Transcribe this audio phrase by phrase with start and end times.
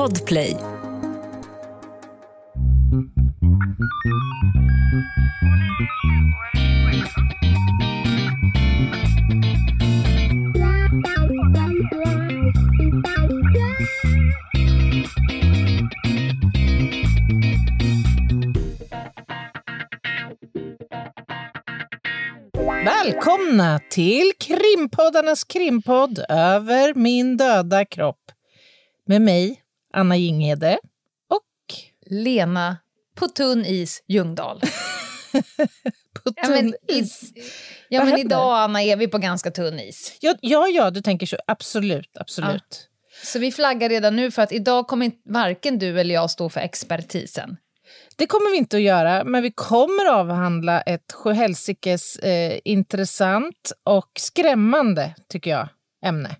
[0.00, 0.56] Podplay.
[22.84, 28.16] Välkomna till krimpoddarnas krimpodd Över min döda kropp.
[29.06, 29.60] Med mig,
[29.92, 30.78] Anna Jinghede
[31.30, 31.74] och
[32.10, 32.76] Lena
[33.14, 34.60] på tunn is Ljungdahl.
[36.12, 37.20] på Ja, men, tunn i, is.
[37.88, 38.36] ja, Vad men händer?
[38.36, 40.16] idag Anna är vi på ganska tunn is.
[40.20, 41.36] Ja, ja, ja, du tänker så.
[41.46, 42.86] Absolut, absolut.
[43.24, 46.48] Så vi flaggar redan nu för att idag kommer inte- varken du eller jag stå
[46.48, 47.56] för expertisen.
[48.16, 53.72] Det kommer vi inte att göra, men vi kommer att avhandla ett sjuhelsikes eh, intressant
[53.84, 55.68] och skrämmande, tycker jag,
[56.06, 56.36] ämne.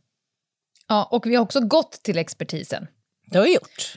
[0.88, 2.86] Ja, och vi har också gått till expertisen.
[3.30, 3.94] Det har vi gjort.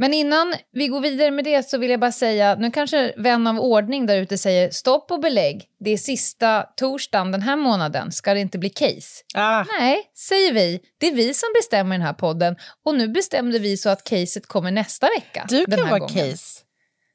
[0.00, 3.46] Men innan vi går vidare med det så vill jag bara säga, nu kanske vän
[3.46, 8.12] av ordning där ute säger stopp och belägg, det är sista torsdagen den här månaden,
[8.12, 9.24] ska det inte bli case?
[9.34, 13.58] Ah, Nej, säger vi, det är vi som bestämmer den här podden och nu bestämde
[13.58, 15.46] vi så att caset kommer nästa vecka.
[15.48, 16.14] du kan vara gången.
[16.14, 16.60] case.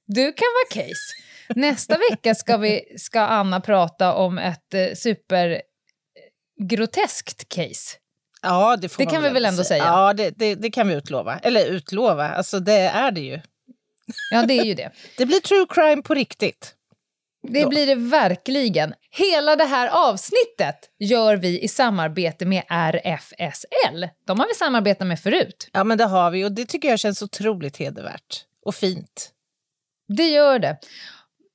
[0.08, 1.14] Du kan vara case.
[1.56, 7.98] Nästa vecka ska, vi, ska Anna prata om ett eh, supergroteskt case.
[8.44, 9.84] Ja, det Det kan vi väl ändå säga?
[9.84, 11.40] Ja, det, det, det kan vi utlova.
[11.40, 13.40] Eller utlova, alltså det är det ju.
[14.32, 14.92] Ja, det är ju det.
[15.18, 16.74] Det blir true crime på riktigt.
[17.48, 17.68] Det Ja.
[17.68, 18.94] blir det verkligen.
[19.12, 24.08] Hela det här avsnittet gör vi i samarbete med RFSL.
[24.28, 25.70] De har vi samarbetat med förut.
[25.74, 29.32] Ja, men det har vi och det tycker jag känns otroligt hedervärt och fint.
[30.18, 30.78] Det gör det.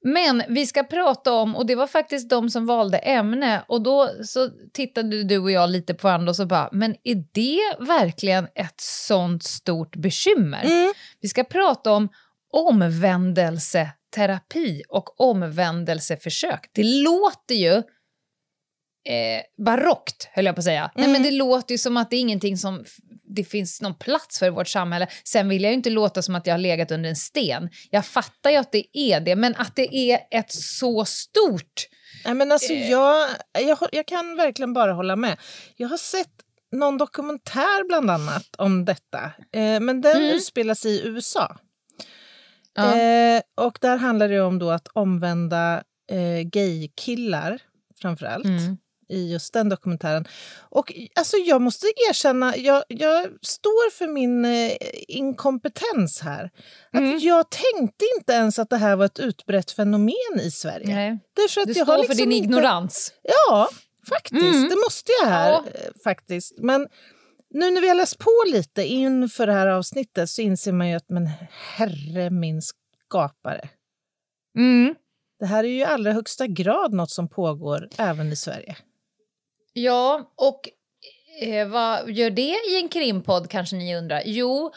[0.05, 4.11] Men vi ska prata om, och det var faktiskt de som valde ämne, och då
[4.25, 8.49] så tittade du och jag lite på varandra och så bara, men är det verkligen
[8.55, 10.65] ett sånt stort bekymmer?
[10.65, 10.93] Mm.
[11.21, 12.09] Vi ska prata om
[12.53, 16.71] omvändelseterapi och omvändelseförsök.
[16.73, 17.83] Det låter ju
[19.09, 20.91] eh, barockt, höll jag på att säga.
[20.95, 22.85] Nej, men det låter ju som att det är ingenting som
[23.31, 25.07] det finns någon plats för i vårt samhälle.
[25.25, 27.69] Sen vill jag ju inte låta som att jag har legat under en sten.
[27.91, 31.87] Jag fattar ju att det är det, men att det är ett så stort...
[32.25, 32.91] Nej, men alltså, Eh.
[32.91, 35.37] jag, jag, jag kan verkligen bara hålla med.
[35.77, 36.31] Jag har sett
[36.73, 40.37] någon dokumentär bland annat om detta, eh, men den Mm.
[40.37, 41.57] utspelar sig i USA.
[42.75, 42.97] Ja.
[43.01, 47.59] Eh, och där handlar det om då att omvända eh, gaykillar,
[48.03, 48.45] framför allt.
[48.45, 48.77] Mm.
[49.09, 50.25] I just den dokumentären.
[50.71, 54.73] Och alltså, jag måste erkänna, jag, jag står för min eh,
[55.09, 56.45] inkompetens här.
[56.93, 57.19] Att Mm.
[57.19, 60.95] Jag tänkte inte ens att det här var ett utbrett fenomen i Sverige.
[60.95, 61.19] Nej.
[61.37, 62.45] Därför att Du jag har står för liksom din inte...
[62.47, 63.13] ignorans.
[63.23, 63.69] Ja,
[64.09, 64.43] faktiskt.
[64.43, 64.69] Mm.
[64.69, 65.51] Det måste jag här.
[65.51, 65.65] Ja.
[65.75, 66.59] eh, faktiskt.
[66.59, 66.89] Men
[67.55, 70.95] nu när vi har läst på lite inför det här avsnittet så inser man ju
[70.97, 73.69] att men herre min skapare.
[74.59, 74.95] Mm.
[75.41, 78.77] Det här är ju i allra högsta grad något som pågår även i Sverige.
[79.83, 80.61] Ja, och
[81.43, 84.23] eh, vad gör det i en krimpodd kanske ni undrar?
[84.25, 84.73] Jo,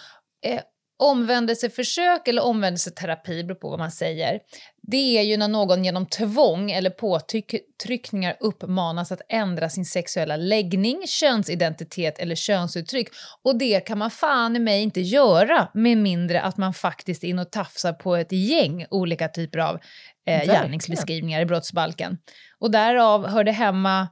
[0.46, 0.62] eh,
[1.00, 4.40] omvändelseförsök eller omvändelseterapi, beror på vad man säger,
[4.82, 11.02] det är ju när någon genom tvång eller påtryckningar uppmanas att ändra sin sexuella läggning,
[11.08, 13.08] könsidentitet eller könsuttryck.
[13.44, 17.28] Och det kan man fan i mig inte göra med mindre att man faktiskt är
[17.28, 19.80] in och tafsar på ett gäng olika typer av
[20.28, 22.18] eh, gärningsbeskrivningar i brottsbalken.
[22.60, 24.08] Och därav hör det hemma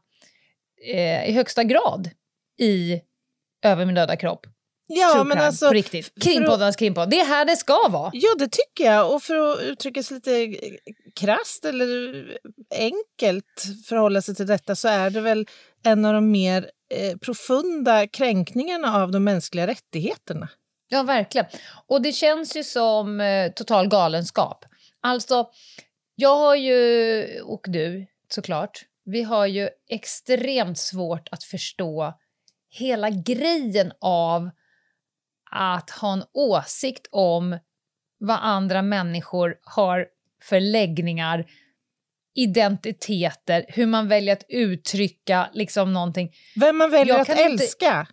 [0.93, 2.09] eh, i högsta grad
[2.59, 3.01] i
[3.63, 4.47] Över min döda kropp.
[4.87, 6.23] Ja, True men crime, alltså, på riktigt.
[6.23, 7.09] Krimpoddarnas krimpodd.
[7.09, 8.11] Det är här det ska vara.
[8.13, 9.13] Ja, det tycker jag.
[9.13, 10.57] Och för att uttrycka sig lite
[11.15, 12.37] krasst eller
[12.75, 15.47] enkelt förhålla sig till detta så är det väl
[15.83, 20.49] en av de mer eh, profunda kränkningarna av de mänskliga rättigheterna.
[20.89, 21.47] Ja, verkligen.
[21.87, 24.65] Och det känns ju som eh, total galenskap.
[25.01, 25.49] Alltså,
[26.15, 32.13] jag har ju, och du såklart, vi har ju extremt svårt att förstå
[32.69, 34.49] hela grejen av
[35.51, 37.59] att ha en åsikt om
[38.19, 40.07] vad andra människor har
[40.43, 41.45] för läggningar,
[42.35, 46.31] identiteter, hur man väljer att uttrycka liksom någonting.
[46.55, 48.07] Vem man väljer Jag att kan inte- älska.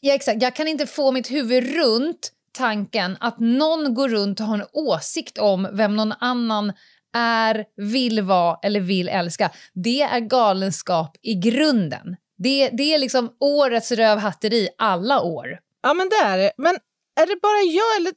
[0.00, 0.42] Ja, exakt.
[0.42, 4.66] Jag kan inte få mitt huvud runt tanken att någon går runt och har en
[4.72, 6.72] åsikt om vem någon annan
[7.16, 9.50] är, vill vara eller vill älska.
[9.74, 12.16] Det är galenskap i grunden.
[12.38, 15.58] Det, det är liksom årets rövhatteri alla år.
[15.82, 16.52] Ja, men det är det.
[16.58, 16.74] Men
[17.20, 18.12] är det bara jag eller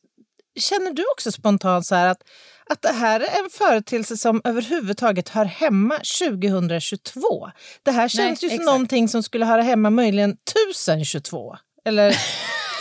[0.59, 2.21] känner du också spontant så här att,
[2.69, 7.49] att det här är en företeelse som överhuvudtaget hör hemma 2022?
[7.83, 8.65] Det här känns ju som exakt.
[8.65, 11.55] någonting som skulle höra hemma möjligen 1022.
[11.85, 12.07] Eller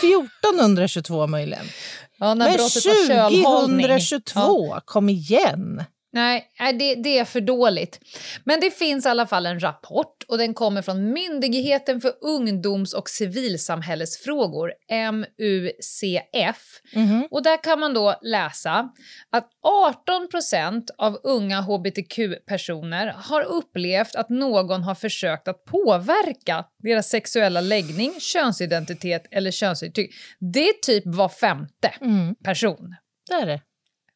[0.03, 1.65] 1422 möjligen.
[2.17, 3.81] Ja, när Men brottet var kölhållning.
[3.87, 4.81] 2022, Ja.
[4.85, 5.83] kom igen!
[6.13, 7.99] Nej, det, det är för dåligt.
[8.43, 12.93] Men det finns i alla fall en rapport och den kommer från Myndigheten för ungdoms
[12.93, 14.73] och civilsamhällesfrågor,
[15.11, 16.81] MUCF.
[16.93, 17.27] Mhm.
[17.31, 18.89] Och där kan man då läsa
[19.31, 27.09] att 18 procent av unga hbtq-personer har upplevt att någon har försökt att påverka deras
[27.09, 30.11] sexuella läggning, könsidentitet eller könsuttryck.
[30.39, 32.95] Det är typ var femte Mm, person.
[33.29, 33.61] det är det.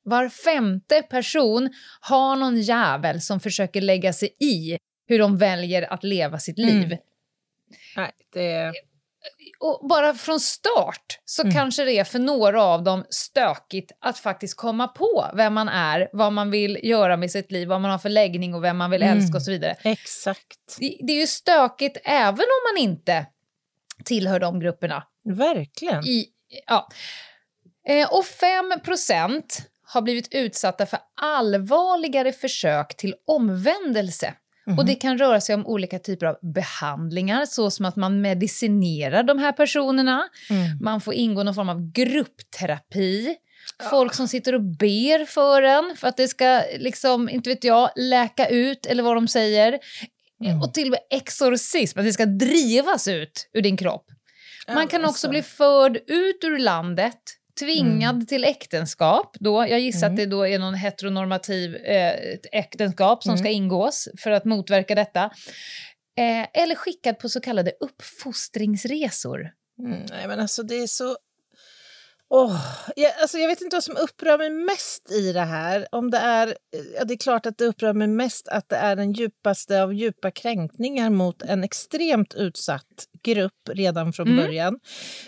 [0.09, 1.69] Var femte person
[2.00, 4.77] har någon jävel som försöker lägga sig i
[5.07, 6.83] hur de väljer att leva sitt liv.
[6.86, 6.98] Mm.
[7.95, 8.74] Nej, det...
[9.59, 11.54] Och bara från start så Mm.
[11.56, 16.09] kanske det är för några av dem stökigt att faktiskt komma på vem man är,
[16.13, 18.92] vad man vill göra med sitt liv, vad man har för läggning och vem man
[18.92, 19.18] vill Mm.
[19.18, 19.75] älska och så vidare.
[19.83, 20.77] Exakt.
[20.80, 23.25] Det, det är ju stökigt även om man inte
[24.06, 25.04] tillhör de grupperna.
[25.25, 26.06] Verkligen.
[26.06, 26.25] I,
[26.68, 26.89] ja.
[27.88, 28.71] eh, och 5
[29.94, 34.34] har blivit utsatta för allvarligare försök till omvändelse.
[34.68, 34.80] Mhm.
[34.80, 39.24] Och Det kan röra sig om olika typer av behandlingar, så som att man medicinerar
[39.24, 40.30] de här personerna.
[40.50, 40.78] Mm.
[40.81, 43.36] Man får ingå någon form av gruppterapi.
[43.89, 47.90] Folk som sitter och ber för en för att det ska, liksom, inte vet jag,
[47.95, 49.80] läka ut eller vad de säger.
[50.45, 50.62] Mm.
[50.62, 54.06] Och till och med exorcism, att det ska drivas ut ur din kropp.
[54.68, 55.30] Man Ja, kan också alltså.
[55.30, 57.19] bli förd ut ur landet,
[57.59, 59.36] tvingad till äktenskap.
[59.39, 60.13] Då, jag gissar Mm.
[60.13, 62.13] att det då är någon heteronormativ eh,
[62.51, 63.38] äktenskap som Mm.
[63.44, 65.24] ska ingås för att motverka detta.
[66.18, 69.50] Eh, eller skickad på så kallade uppfostringsresor.
[69.80, 71.18] Mm, nej, men alltså det är så...
[72.30, 72.62] Åh,
[72.95, 75.88] jag, alltså jag vet inte vad som upprör mig mest i det här.
[75.92, 76.57] Om det, är,
[76.98, 79.94] ja, det är klart att det upprör mig mest att det är den djupaste av
[79.94, 82.83] djupa kränkningar mot en extremt utsatt
[83.34, 84.46] grupp redan från Mm.
[84.46, 84.80] början.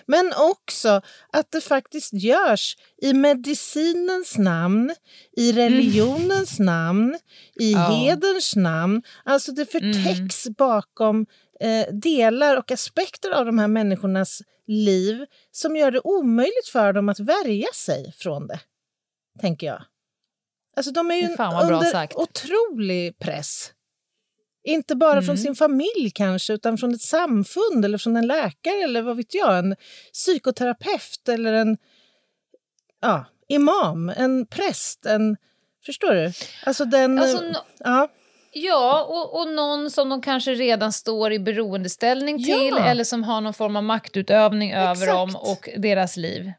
[0.05, 1.01] Men också
[1.33, 4.95] att det faktiskt görs i medicinens namn,
[5.37, 7.17] i religionens namn,
[7.59, 7.79] i Ja.
[7.79, 9.01] hederns namn.
[9.25, 11.25] Alltså det förtäcks bakom
[11.61, 17.09] eh, delar och aspekter av de här människornas liv som gör det omöjligt för dem
[17.09, 18.59] att värja sig från det,
[19.41, 19.81] tänker jag.
[20.75, 22.15] Alltså de är ju under sagt.
[22.15, 23.71] otrolig press.
[24.63, 25.37] Inte bara från Mm.
[25.37, 29.57] sin familj kanske, utan från ett samfund eller från en läkare eller vad vet jag,
[29.59, 29.75] en
[30.13, 31.77] psykoterapeut eller en
[33.01, 35.37] ja, imam, en präst, en...
[35.85, 36.31] Förstår du?
[36.65, 37.19] Alltså den...
[37.19, 38.07] Alltså, no- ja.
[38.53, 42.85] Ja, och, och någon som de kanske redan står i beroendeställning till Ja.
[42.85, 45.11] eller som har någon form av maktutövning över Exakt.
[45.11, 46.51] dem och deras liv.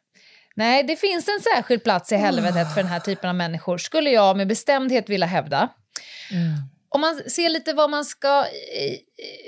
[0.57, 4.11] Nej, det finns en särskild plats i helvetet för den här typen av människor, skulle
[4.11, 5.69] jag med bestämdhet vilja hävda.
[6.33, 6.53] Mm.
[6.93, 8.97] Om man ser lite vad man ska, eh,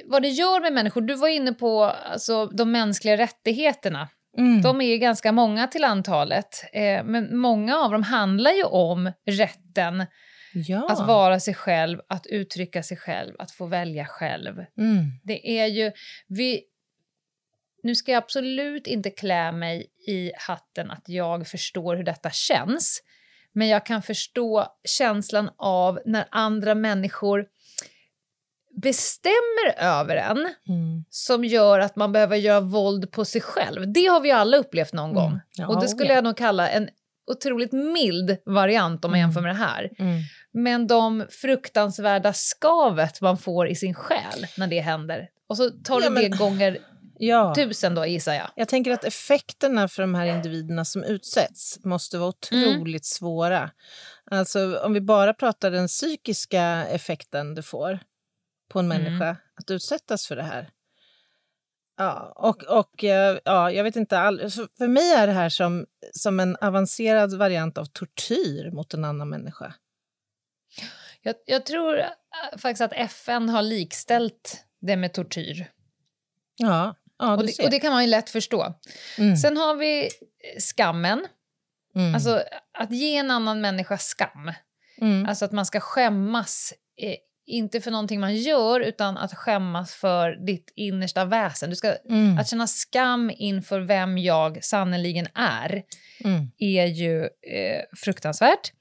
[0.05, 1.00] vad det gör med människor.
[1.00, 4.09] Du var inne på alltså, de mänskliga rättigheterna.
[4.39, 4.62] Mm.
[4.62, 9.12] De är ju ganska många till antalet, eh, men många av dem handlar ju om
[9.27, 10.06] rätten
[10.55, 10.89] ja.
[10.91, 14.59] att vara sig själv, att uttrycka sig själv, att få välja själv.
[14.79, 15.05] Mm.
[15.23, 15.93] Det är ju...
[16.29, 16.62] Vi,
[17.83, 23.03] nu ska jag absolut inte klä mig i hatten att jag förstår hur detta känns.
[23.54, 27.44] Men jag kan förstå känslan av när andra människor
[28.82, 30.38] bestämmer över en
[30.69, 31.04] Mm.
[31.10, 33.93] som gör att man behöver göra våld på sig själv.
[33.93, 35.26] Det har vi alla upplevt någon gång.
[35.28, 35.40] Mm.
[35.58, 36.14] Ja, och det skulle ja.
[36.14, 36.88] jag nog kalla en
[37.31, 39.29] otroligt mild variant om man Mm.
[39.29, 39.91] jämför med det här.
[39.98, 40.20] Mm.
[40.53, 45.29] Men de fruktansvärda skavet man får i sin själ när det händer.
[45.48, 46.79] Och så tar du Ja, men- det gånger
[47.26, 47.55] Ja.
[47.55, 48.50] tusen då gissar jag.
[48.56, 53.70] Jag tänker att effekterna för de här individerna som utsätts måste vara otroligt svåra.
[54.31, 57.98] Alltså om vi bara pratar den psykiska effekten det får
[58.70, 59.02] på en Mm.
[59.02, 60.70] människa att utsättas för det här.
[61.96, 64.38] Ja, och, och eh, ja, jag vet inte, all,
[64.79, 69.29] för mig är det här som, som en avancerad variant av tortyr mot en annan
[69.29, 69.74] människa.
[71.22, 71.34] jag.
[71.46, 72.06] Jag tror äh,
[72.58, 75.70] faktiskt att FN har likställt det med tortyr.
[76.56, 78.74] Ja, ja och, det, och det kan man ju lätt förstå.
[79.19, 80.08] Mm, Sen har vi
[80.58, 81.26] skammen.
[81.94, 82.43] mm, Alltså
[82.79, 84.52] att ge en annan människa skam.
[85.00, 89.94] mm, Alltså att man ska skämmas, eh, inte för någonting man gör, utan att skämmas
[89.94, 91.70] för ditt innersta väsen.
[91.70, 95.82] Du ska, mm, Att känna skam inför vem jag sannoliken är,
[96.24, 96.50] mm.
[96.58, 98.72] är ju eh, fruktansvärt.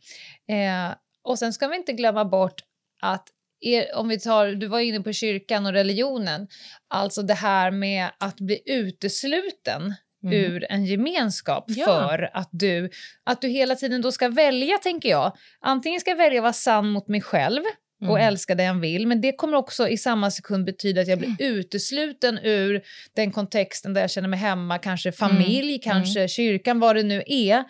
[0.49, 2.61] Eh, och sen ska vi inte glömma bort
[3.01, 3.27] att
[3.61, 6.47] er, om vi tar, du var inne på kyrkan och religionen,
[6.89, 10.33] alltså det här med att bli utesluten Mm.
[10.37, 11.85] ur en gemenskap Ja.
[11.85, 12.89] för att du,
[13.23, 15.37] att du hela tiden då ska välja, tänker jag.
[15.61, 17.61] Antingen ska jag välja att vara sann mot mig själv
[18.09, 19.07] och älska den jag vill.
[19.07, 22.81] Men det kommer också i samma sekund betyda att jag blir utesluten ur
[23.15, 27.63] den kontexten där jag känner mig hemma, kanske familj, kanske kyrkan, vad det nu är.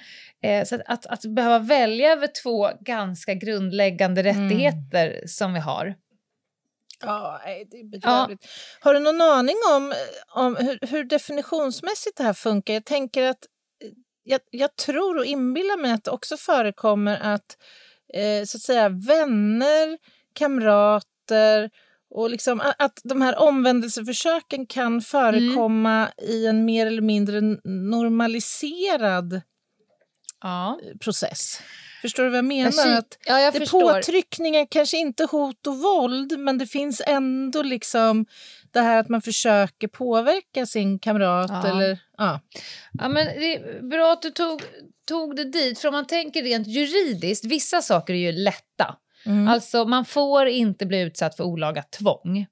[0.44, 5.96] Eh, så att, att, att behöva välja över två ganska grundläggande rättigheter som vi har.
[7.02, 8.46] Ja, det är bedrövligt.
[8.80, 9.94] Har du någon aning om,
[10.36, 12.74] om hur, hur definitionsmässigt det här funkar?
[12.74, 13.46] Jag tänker att
[14.24, 17.58] jag, jag tror och inbillar mig att det också förekommer att
[18.14, 19.98] eh, så att säga vänner,
[20.34, 21.70] kamrater
[22.10, 29.42] och liksom att, de här omvändelseförsöken kan förekomma i en mer eller mindre normaliserad
[30.44, 30.80] Ja.
[31.00, 31.60] process.
[32.02, 32.72] Förstår du vad jag menar?
[32.72, 33.94] Sy- att ja, jag det förstår.
[33.94, 38.26] påtryckningar, kanske inte hot och våld, men det finns ändå liksom
[38.72, 41.50] det här att man försöker påverka sin kamrat.
[41.54, 41.68] Ja.
[41.68, 42.40] Eller, ja.
[42.94, 44.62] Ja, men det är bra att du tog,
[45.08, 48.96] tog det dit, för om man tänker rent juridiskt, vissa saker är ju lätta.
[49.26, 49.48] Mm.
[49.48, 52.46] Alltså, man får inte bli utsatt för olaga tvång.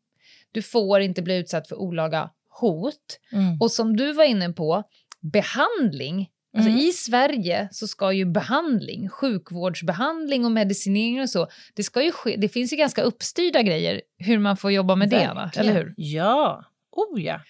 [0.51, 3.19] Du får inte bli utsatt för olaga hot.
[3.31, 3.57] Mm.
[3.61, 4.83] Och som du var inne på,
[5.21, 6.29] behandling.
[6.57, 6.81] Alltså Mm.
[6.81, 12.35] I Sverige så ska ju behandling, sjukvårdsbehandling och medicinering och så, det, ska ju ske,
[12.37, 15.33] det finns ju ganska uppstyrda grejer hur man får jobba med det, va?
[15.33, 15.69] Verkligen.
[15.69, 15.93] eller hur?
[15.97, 17.41] Ja, oh ja.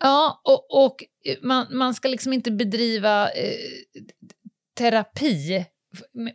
[0.00, 1.04] Ja, och, och
[1.42, 3.56] man, man ska liksom inte bedriva eh,
[4.78, 5.66] terapi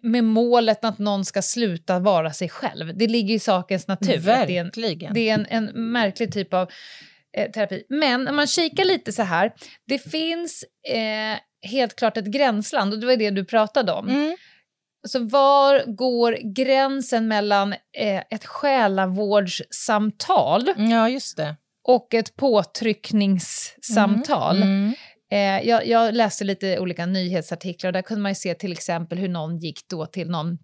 [0.02, 2.98] med- målet att någon ska sluta vara sig själv.
[2.98, 4.18] Det ligger i sakens natur.
[4.18, 5.14] att Det är en, Verkligen.
[5.14, 6.70] det är en, en märklig typ av
[7.38, 7.84] eh, terapi.
[7.90, 9.52] Men om man kikar lite så här,
[9.88, 11.38] det finns eh,
[11.70, 14.10] helt klart ett gränsland och det var det du pratade om.
[14.10, 14.38] Mm.
[15.08, 17.78] Så var går gränsen mellan eh,
[18.30, 21.56] ett själavårdssamtal Ja, just det.
[21.88, 24.62] och ett påtryckningssamtal?
[24.62, 24.94] Mm.
[25.32, 29.18] Eh, jag, jag läste lite olika nyhetsartiklar och där kunde man ju se till exempel
[29.18, 30.58] hur någon gick då till någon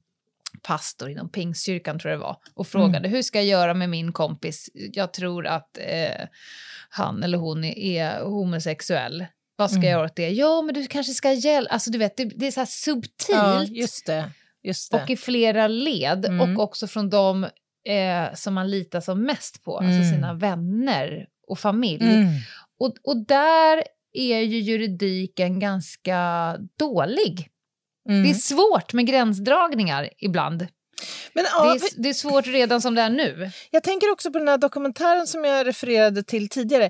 [0.64, 4.14] pastor inom pingstkyrkan tror jag det var och frågade hur ska jag göra med min
[4.14, 4.70] kompis?
[4.74, 6.28] Jag tror att eh,
[6.90, 9.26] han eller hon är, homosexuell.
[9.56, 10.30] Vad ska jag göra åt det?
[10.30, 11.74] Ja, men du kanske ska hjälpa...
[11.74, 14.32] Alltså du vet, det, det är så subtilt Ja, just det.
[14.64, 15.04] Just det.
[15.04, 16.42] och i flera led Mm.
[16.58, 17.44] och också från de
[17.88, 20.12] eh, som man litar som mest på, alltså Mm.
[20.14, 22.04] sina vänner och familj.
[22.16, 22.28] Mm.
[22.80, 23.84] Och, och där
[24.20, 26.20] är ju juridiken ganska
[26.80, 27.50] dålig.
[28.10, 28.24] Mm.
[28.24, 30.68] Det är svårt med gränsdragningar ibland.
[31.34, 33.52] Men, Det ja, är, det är svårt redan som det är nu.
[33.72, 36.86] Jag tänker också på den här dokumentären som jag refererade till tidigare.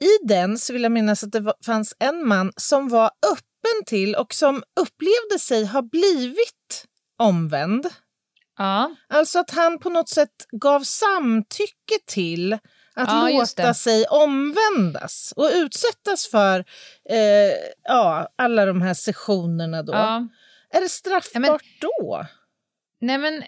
[0.00, 3.84] I den så vill jag minnas att det var, fanns en man som var öppen
[3.86, 6.84] till och som upplevde sig ha blivit
[7.18, 7.86] omvänd.
[8.58, 12.58] Ja, Alltså att han på något sätt gav samtycke till
[12.96, 16.58] att Ja, låta sig omvändas och utsättas för
[17.10, 17.16] eh,
[17.84, 19.82] ja, alla de här sessionerna.
[19.82, 19.92] Då.
[19.92, 20.28] ja.
[20.70, 22.26] Är det straffbart men- då?
[23.00, 23.42] Nej men,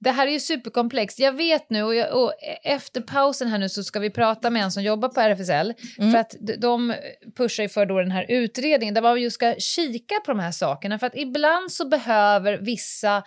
[0.00, 1.18] det här är ju superkomplext.
[1.18, 2.32] Jag vet nu, och, jag, och
[2.64, 5.74] efter pausen här nu så ska vi prata med en som jobbar på RFSL.
[5.98, 6.12] Mm.
[6.12, 6.94] För att de- de
[7.36, 10.52] pushar ju för då den här utredningen där man just ska kika på de här
[10.52, 10.98] sakerna.
[10.98, 13.22] För att ibland så behöver vissa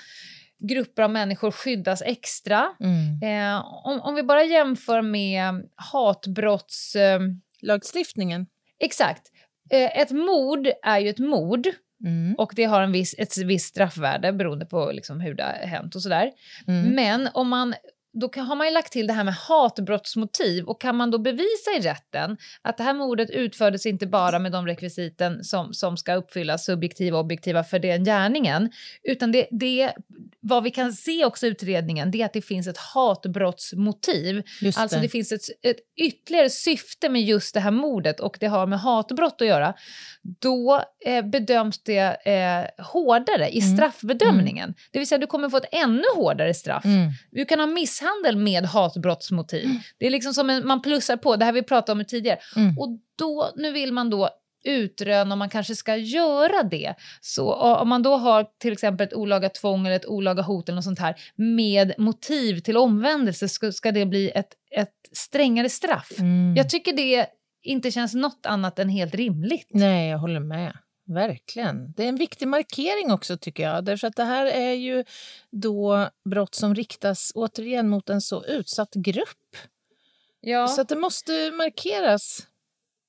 [0.62, 2.70] grupper av människor skyddas extra.
[2.80, 3.20] Mm.
[3.24, 6.96] Eh, om, om vi bara jämför med hatbrotts...
[6.96, 7.20] Eh,
[7.62, 8.48] Lagstiftningen?
[8.80, 9.22] exakt.
[9.70, 11.68] Eh, ett mord är ju ett mord.
[12.04, 12.36] Mm.
[12.38, 15.96] Och det har en viss, ett visst straffvärde beroende på liksom hur det har hänt
[15.96, 16.32] och sådär.
[16.68, 16.90] Mm.
[16.90, 17.74] Men om man,
[18.14, 21.18] då kan, har man ju lagt till det här med hatbrottsmotiv och kan man då
[21.18, 25.98] bevisa i rätten att det här mordet utfördes inte bara med de rekvisiten som, som
[25.98, 28.72] ska uppfyllas, subjektiva och objektiva, för den gärningen,
[29.04, 29.94] utan det, det,
[30.40, 34.44] vad vi kan se också i utredningen, det är att det finns ett hatbrottsmotiv.
[34.62, 35.02] Just Alltså det.
[35.02, 38.80] det finns ett, ett ytterligare syfte med just det här mordet och det har med
[38.80, 39.74] hatbrott att göra.
[40.40, 43.76] Då eh, bedöms det eh, hårdare i Mm.
[43.78, 44.74] straffbedömningen.
[44.92, 46.86] Det vill säga du kommer få ett ännu hårdare straff.
[46.86, 47.10] Mm.
[47.32, 47.68] Du kan ha
[48.02, 49.70] misshandel med hatbrottsmotiv.
[49.98, 52.40] Det är liksom som en, man plussar på, det här vi pratade om tidigare.
[52.56, 52.78] Mm.
[52.78, 54.30] Och då, nu vill man då
[54.64, 56.94] utröna om man kanske ska göra det.
[57.22, 60.76] Så om man då har till exempel ett olaga tvång eller ett olaga hot eller
[60.76, 66.12] något sånt här med motiv till omvändelse ska, ska det bli ett, ett strängare straff.
[66.20, 66.56] Mm.
[66.56, 67.26] Jag tycker det
[67.64, 69.70] inte känns något annat än helt rimligt.
[69.70, 70.78] Nej, jag håller med.
[71.14, 71.92] Verkligen.
[71.92, 73.86] Det är en viktig markering också tycker jag.
[73.86, 75.04] Därför att det här är ju
[75.50, 79.56] då brott som riktas återigen mot en så utsatt grupp.
[80.42, 80.68] Ja.
[80.68, 82.48] Så det måste markeras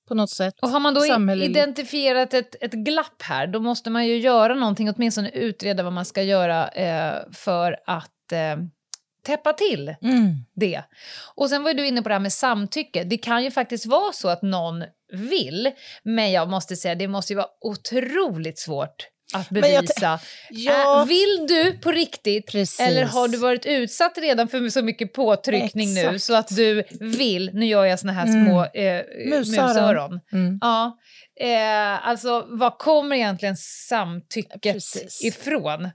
[0.09, 0.54] på något sätt.
[0.62, 4.90] Och har man då identifierat ett, ett glapp här, då måste man ju göra någonting,
[4.90, 8.56] åtminstone utreda vad man ska göra eh, för att eh,
[9.26, 10.35] täppa till Mm.
[10.57, 10.83] det.
[11.35, 13.05] Och sen var du inne på det här med samtycke.
[13.05, 15.71] Det kan ju faktiskt vara så att någon vill,
[16.02, 20.21] men jag måste säga det måste ju vara otroligt svårt att jag bevisa.
[20.50, 22.81] Ja, Äh, vill du på riktigt Precis.
[22.81, 26.23] eller har du varit utsatt redan för så mycket påtryckning nu Exakt.
[26.23, 28.47] så att du vill, nu gör jag såna här Mm.
[28.47, 29.69] små eh, Musöron.
[29.69, 30.21] musöron.
[30.33, 30.59] mm.
[30.61, 30.99] Ja,
[31.41, 35.25] eh, alltså vad kommer egentligen samtycket Precis.
[35.25, 35.91] ifrån?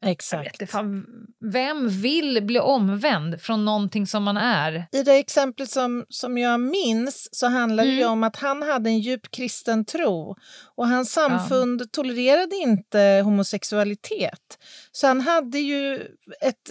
[0.00, 0.46] Jag exakt.
[0.46, 1.06] vet inte fan,
[1.52, 4.86] vem vill bli omvänd från någonting som man är?
[4.92, 8.12] I det exempel som, som jag minns så handlar det Mm.
[8.12, 10.36] om att han hade en djup kristen tro
[10.76, 14.58] och hans samfund tolererade inte homosexualitet.
[14.92, 15.94] Så han hade ju
[16.40, 16.70] ett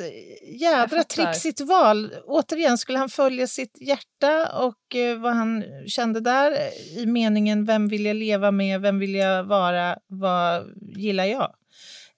[0.62, 2.13] jädra trixigt val.
[2.25, 7.65] Återigen, skulle han följa sitt hjärta och eh, vad han kände där eh, i meningen
[7.65, 10.63] vem vill jag leva med, vem vill jag vara, vad
[10.96, 11.53] gillar jag?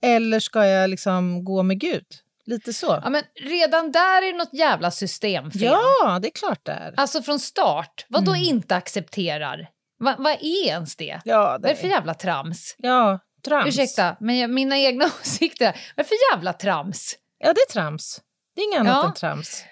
[0.02, 2.06] Eller ska jag liksom gå med Gud?
[2.46, 3.00] Lite så.
[3.04, 5.62] Ja, men redan där är det något jävla systemfel.
[5.62, 6.94] Ja, det är klart det är.
[6.98, 8.44] Alltså från start, vad då Mm.
[8.44, 9.68] inte accepterar?
[10.00, 11.22] Va, vad är ens det?
[11.26, 12.76] Ja, Vad är det för jävla trams?
[12.78, 13.68] Ja, trams.
[13.68, 15.66] Ursäkta, men jag, mina egna åsikter.
[15.66, 17.16] Vad är det för jävla trams?
[17.38, 18.22] Ja, det är trams.
[18.56, 19.06] Det är inget annat Ja.
[19.08, 19.64] än trams.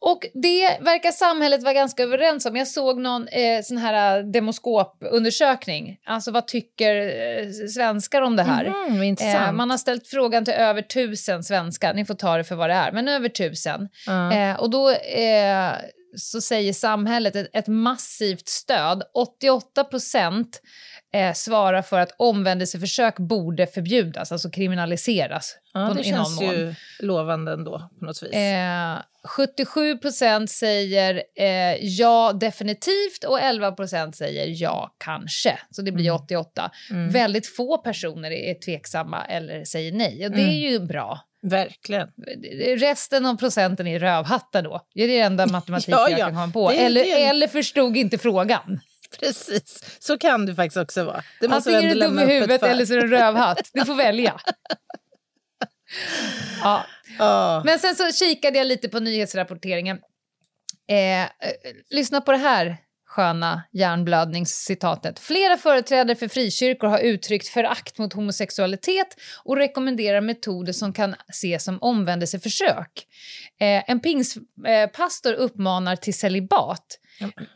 [0.00, 2.56] Och det verkar samhället vara ganska överens om.
[2.56, 5.98] Jag såg någon eh, sån här demoskopundersökning.
[6.06, 8.64] Alltså vad tycker eh, svenskar om det här?
[9.04, 9.48] Intressant.
[9.48, 11.94] Eh, man har ställt frågan till över tusen svenskar.
[11.94, 13.88] Ni får ta det för vad det är, men över tusen.
[14.32, 15.72] Eh, och då eh,
[16.16, 19.02] så säger samhället ett, ett massivt stöd.
[19.14, 20.60] 88 procent
[21.14, 25.56] eh, svarar för att omvändelseförsök borde förbjudas, alltså kriminaliseras.
[25.74, 26.50] ja, på- det känns mån.
[26.50, 28.32] ju lovande ändå på något vis.
[28.34, 35.58] Eh, 77 procent säger eh, ja, definitivt och 11 procent säger ja, kanske.
[35.70, 36.14] Så det blir Mm.
[36.22, 36.70] 88.
[36.90, 37.10] Mm.
[37.10, 40.54] Väldigt få personer är tveksamma eller säger nej och det Mm.
[40.54, 41.20] är ju bra.
[41.42, 42.08] Verkligen.
[42.78, 44.80] Resten av procenten är rövhattar då.
[44.94, 46.24] Det är det enda matematik Ja, jag ja.
[46.26, 46.70] kan komma på.
[46.70, 48.80] Eller, det eller förstod inte frågan.
[49.20, 49.96] Precis.
[49.98, 51.22] Så kan det faktiskt också vara.
[51.40, 53.70] Det måste Antingen är du dum i huvudet eller så är du en rövhatt.
[53.72, 54.40] Du får välja.
[56.62, 56.86] Ja.
[57.18, 57.62] Ja.
[57.64, 59.98] Men sen så kikade jag lite på nyhetsrapporteringen.
[60.88, 61.28] Eh, eh,
[61.90, 65.18] lyssna på det här sköna hjärnblödningscitatet.
[65.18, 69.06] Flera företrädare för frikyrkor har uttryckt förakt mot homosexualitet
[69.44, 73.06] och rekommenderar metoder som kan ses som omvändelseförsök.
[73.60, 76.98] Eh, en pingstpastor pastor uppmanar till celibat.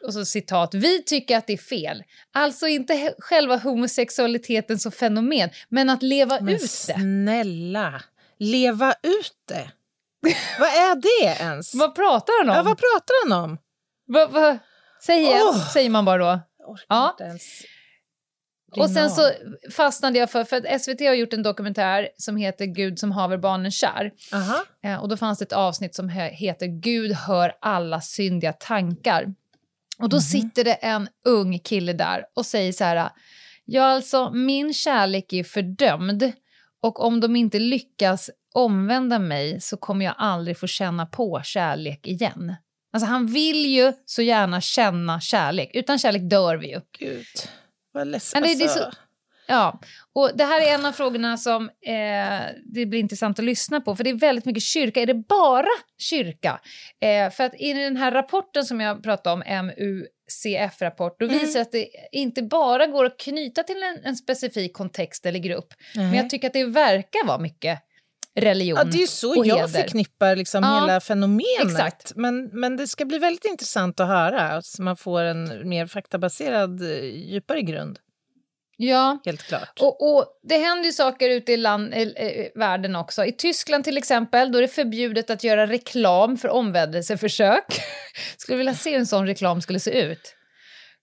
[0.06, 2.02] Och så citat, vi tycker att det är fel.
[2.32, 6.68] Alltså inte själva homosexualiteten som fenomen, men att leva Men ut det.
[6.68, 8.02] snälla,
[8.38, 9.70] leva ut det.
[10.58, 11.74] vad är det ens?
[11.78, 12.56] Vad pratar han om?
[12.56, 13.58] ja, vad pratar han om?
[14.06, 14.58] Va, va?
[15.06, 15.68] Säg igen, Åh!
[15.72, 16.40] säger man bara då.
[16.88, 17.16] Ja.
[18.76, 19.30] Och sen så
[19.70, 23.36] fastnade jag för, för att SVT har gjort en dokumentär som heter Gud som haver
[23.38, 24.10] barnen kär.
[24.32, 24.64] Aha.
[24.84, 29.26] Eh, och då fanns det ett avsnitt som he- heter Gud hör alla syndiga tankar.
[30.02, 30.20] Och då Mhm.
[30.20, 33.10] sitter det en ung kille där och säger så här,
[33.64, 36.32] ja alltså min kärlek är fördömd
[36.82, 42.06] och om de inte lyckas omvända mig så kommer jag aldrig få känna på kärlek
[42.06, 42.54] igen.
[42.92, 46.80] Alltså han vill ju så gärna känna kärlek, utan kärlek dör vi ju.
[46.98, 47.26] Gud,
[47.92, 48.42] vad ledsen.
[48.42, 48.90] Det- är alltså, så-
[49.52, 49.80] Ja,
[50.14, 52.40] och det här är en av frågorna som eh,
[52.74, 55.00] det blir intressant att lyssna på, för det är väldigt mycket kyrka.
[55.00, 55.66] Är det bara
[55.98, 56.60] kyrka?
[57.00, 61.38] Eh, för att i den här rapporten som jag pratade om, MUCF-rapport, då Mm.
[61.38, 65.74] visar att det inte bara går att knyta till en, en specifik kontext eller grupp,
[65.94, 66.16] men Nej.
[66.18, 67.78] jag tycker att det verkar vara mycket
[68.34, 69.68] religion Ja, det är ju så och jag heder.
[69.68, 71.64] förknippar liksom Ja, hela fenomenet.
[71.64, 72.12] exakt.
[72.16, 76.82] Men, men det ska bli väldigt intressant att höra, så man får en mer faktabaserad,
[76.82, 77.98] eh, djupare grund.
[78.84, 79.80] Ja, Helt klart.
[79.80, 83.24] Och, och det händer ju saker ute i land, eh, eh, världen också.
[83.24, 87.80] I Tyskland till exempel, då är det förbjudet att göra reklam för omvändelseförsök.
[88.36, 90.36] skulle vilja se hur en sån reklam skulle se ut.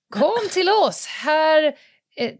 [0.09, 1.63] Kom till oss, här
[2.15, 2.31] eh,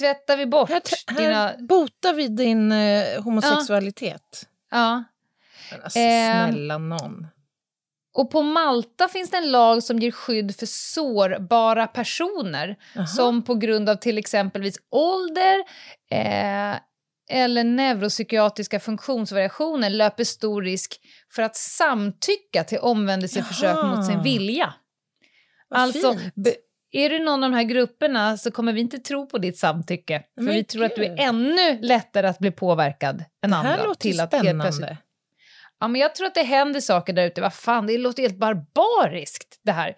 [0.00, 1.54] tvättar vi bort här, här dina...
[1.58, 4.46] botar vi din eh, homosexualitet.
[4.70, 5.04] Ja.
[5.70, 7.26] Men alltså, Eh, snälla någon.
[8.18, 13.06] Och på Malta finns det en lag som ger skydd för sårbara personer Jaha.
[13.06, 15.58] som på grund av till exempelvis ålder
[16.10, 16.78] eh,
[17.30, 21.00] eller neuropsykiatriska funktionsvariationer löper stor risk
[21.34, 23.96] för att samtycka till omvändelseförsök Jaha.
[23.96, 24.74] mot sin vilja.
[25.68, 26.48] Vad alltså, fint.
[26.92, 30.22] är du någon av de här grupperna så kommer vi inte tro på ditt samtycke.
[30.34, 31.10] För Men vi tror att du gud.
[31.10, 33.70] är ännu lättare att bli påverkad än det andra.
[33.70, 34.96] här låter till spännande.
[35.80, 37.40] Ja, men jag tror att det händer saker där ute.
[37.40, 39.94] Vad fan, det låter helt barbariskt det här.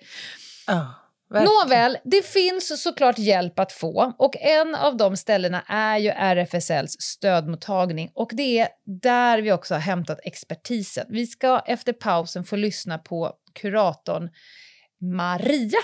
[1.31, 1.55] Verkligen.
[1.65, 6.93] Nåväl, det finns såklart hjälp att få och en av de ställena är ju RFSLs
[7.01, 11.07] stödmottagning och det är där vi också har hämtat expertisen.
[11.09, 14.31] Vi ska efter pausen få lyssna på kuratorn
[15.01, 15.79] Maria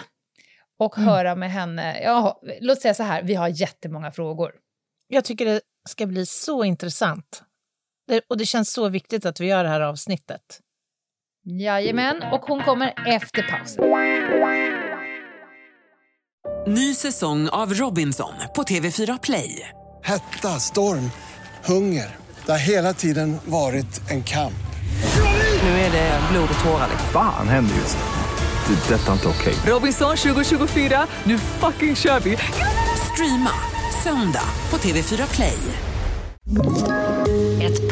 [0.79, 1.09] och Mm.
[1.09, 2.03] höra med henne.
[2.03, 4.53] Ja, låt säga så här, vi har jättemånga frågor.
[5.09, 7.43] Jag tycker det ska bli så intressant.
[8.09, 10.61] Det, och det känns så viktigt att vi gör det här avsnittet.
[11.45, 13.85] Jajamän, och hon kommer efter pausen.
[16.67, 19.69] Ny säsong av Robinson på TV4 Play.
[20.05, 21.11] Hetta, storm,
[21.65, 22.17] hunger.
[22.47, 24.67] Det har hela tiden varit en kamp.
[25.63, 26.89] Nu är det blod och tårar.
[27.13, 28.75] Fan händer just nu.
[28.75, 28.95] Det.
[28.95, 29.55] är Detta är inte okej.
[29.67, 32.37] Robinson 2024, nu fucking kör vi!
[33.13, 33.53] Streama
[34.05, 35.59] söndag på TV4 Play.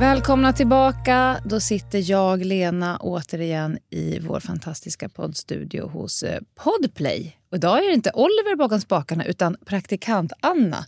[0.00, 1.40] Välkomna tillbaka.
[1.44, 7.36] Då sitter jag, Lena, återigen i vår fantastiska poddstudio hos eh, Podplay.
[7.50, 10.86] Och idag är det inte Oliver bakom spakarna utan praktikant Anna.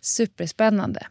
[0.00, 1.06] Superspännande.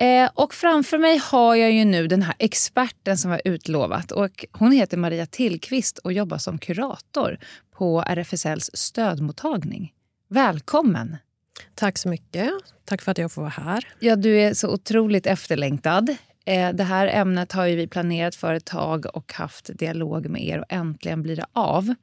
[0.00, 4.12] Eh, och framför mig har jag ju nu den här experten som var utlovat.
[4.12, 7.38] Och hon heter Maria Tillqvist och jobbar som kurator
[7.78, 9.92] på RFSLs stödmottagning.
[10.28, 11.16] Välkommen!
[11.74, 12.50] Tack så mycket.
[12.84, 13.88] Tack för att jag får vara här.
[13.98, 16.16] Ja, du är så otroligt efterlängtad.
[16.48, 20.58] Eh, det här ämnet har vi planerat för ett tag och haft dialog med er
[20.58, 21.94] och äntligen blir det av.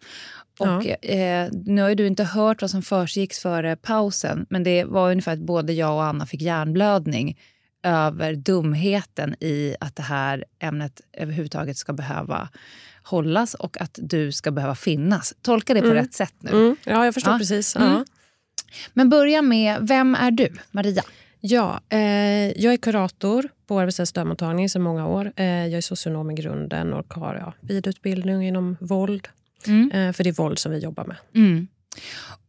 [0.60, 0.96] Och, Ja.
[0.96, 5.34] eh, nu har du inte hört vad som försiggick före pausen men det var ungefär
[5.34, 7.38] att både jag och Anna fick hjärnblödning
[7.84, 12.50] över dumheten i att det här ämnet överhuvudtaget ska behöva
[13.04, 15.34] hållas och att du ska behöva finnas.
[15.42, 15.98] Tolka det på Mm.
[15.98, 16.50] rätt sätt nu.
[16.52, 17.38] Mm, ja, jag förstår Ja.
[17.40, 17.76] precis.
[17.76, 17.90] Mm.
[17.92, 18.06] Ja.
[18.94, 21.04] Men börja med, vem är du, Maria?
[21.40, 22.00] Ja, eh,
[22.62, 25.32] jag är kurator på RFSLs stödmottagning sedan många år.
[25.36, 29.28] Eh, jag är socionom i grunden och har ja, vidareutbildning inom våld.
[29.68, 29.92] Mm.
[29.92, 31.18] Eh, för det är våld som vi jobbar med.
[31.36, 31.68] Mm.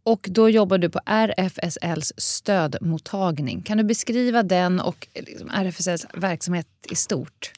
[0.02, 3.62] Och då jobbar du på RFSLs stödmottagning.
[3.62, 7.52] Kan du beskriva den och liksom RFSLs verksamhet i stort?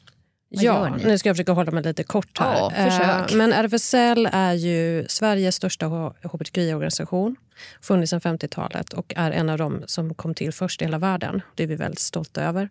[0.50, 2.56] Ja, nu ska jag försöka hålla mig lite kort här.
[2.56, 3.30] Ja, försök.
[3.32, 5.86] Eh, Men RFSL är ju Sveriges största
[6.22, 7.36] hbtqi-organisation.
[7.82, 11.42] Funnits sedan 50-talet och är en av dem som kom till först i hela världen.
[11.54, 12.68] Det är vi väldigt stolta över.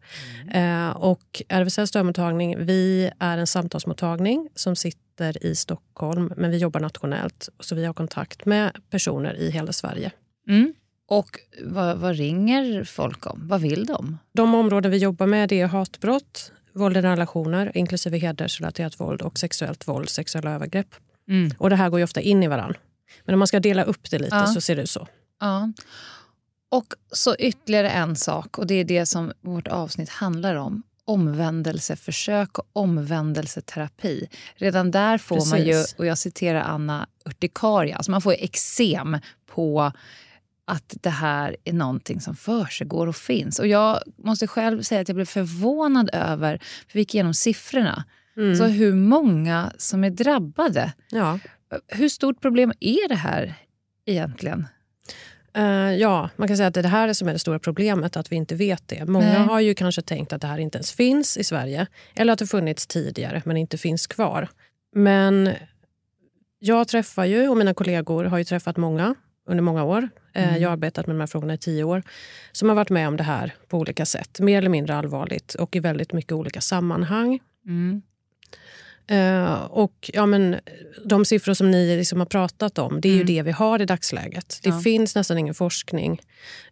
[0.52, 0.92] Mm.
[0.92, 7.50] Och RFSLs stödmottagning, vi är en samtalsmottagning som sitter i Stockholm men vi jobbar nationellt.
[7.60, 10.12] Så vi har kontakt med personer i hela Sverige.
[10.50, 10.74] Mm.
[11.08, 13.48] Och vad, vad ringer folk om?
[13.48, 14.18] Vad vill de?
[14.32, 19.88] De områden vi jobbar med är hatbrott, våld i relationer inklusive hedersrelaterat våld och sexuellt
[19.88, 20.96] våld, sexuella övergrepp.
[21.30, 21.52] Mm.
[21.58, 22.74] Och det här går ju ofta in i varann.
[23.26, 24.46] Men om man ska dela upp det lite Ja.
[24.48, 25.08] så ser det ut så.
[25.40, 25.72] Ja.
[26.72, 30.84] Och så ytterligare en sak, och det är det som vårt avsnitt handlar om.
[31.06, 34.28] Omvändelseförsök och omvändelseterapi.
[34.56, 35.94] Redan där får man ju, Precis.
[35.94, 37.96] och jag citerar Anna, urtikaria.
[37.96, 39.92] Alltså man får eksem på
[40.68, 43.60] att det här är någonting som försiggår och finns.
[43.60, 48.06] Och jag måste själv säga att jag blev förvånad över, för vi gick igenom siffrorna,
[48.58, 50.94] så hur många som är drabbade.
[51.12, 51.40] Ja.
[51.88, 53.54] Hur stort problem är det här
[54.06, 54.68] egentligen?
[55.54, 58.32] Eh, ja, man kan säga att det är här som är det stora problemet, att
[58.32, 59.06] vi inte vet det.
[59.06, 59.48] Många Nej.
[59.48, 61.88] har ju kanske tänkt att det här inte ens finns i Sverige.
[62.16, 64.50] Eller att det funnits tidigare men inte finns kvar.
[64.96, 65.50] Men
[66.60, 69.16] jag träffar ju, och mina kollegor har ju träffat många
[69.48, 70.10] under många år.
[70.34, 70.62] Eh, Mm.
[70.62, 72.04] Jag har arbetat med de här frågorna i tio år.
[72.52, 74.40] Som har varit med om det här på olika sätt.
[74.40, 77.40] Mer eller mindre allvarligt och i väldigt mycket olika sammanhang.
[77.68, 78.02] Mm.
[79.10, 80.56] Eh, och ja, men,
[81.06, 83.86] De siffror som ni liksom har pratat om, det är ju det vi har i
[83.86, 84.60] dagsläget.
[84.64, 84.82] Det Ja.
[84.82, 86.22] finns nästan ingen forskning.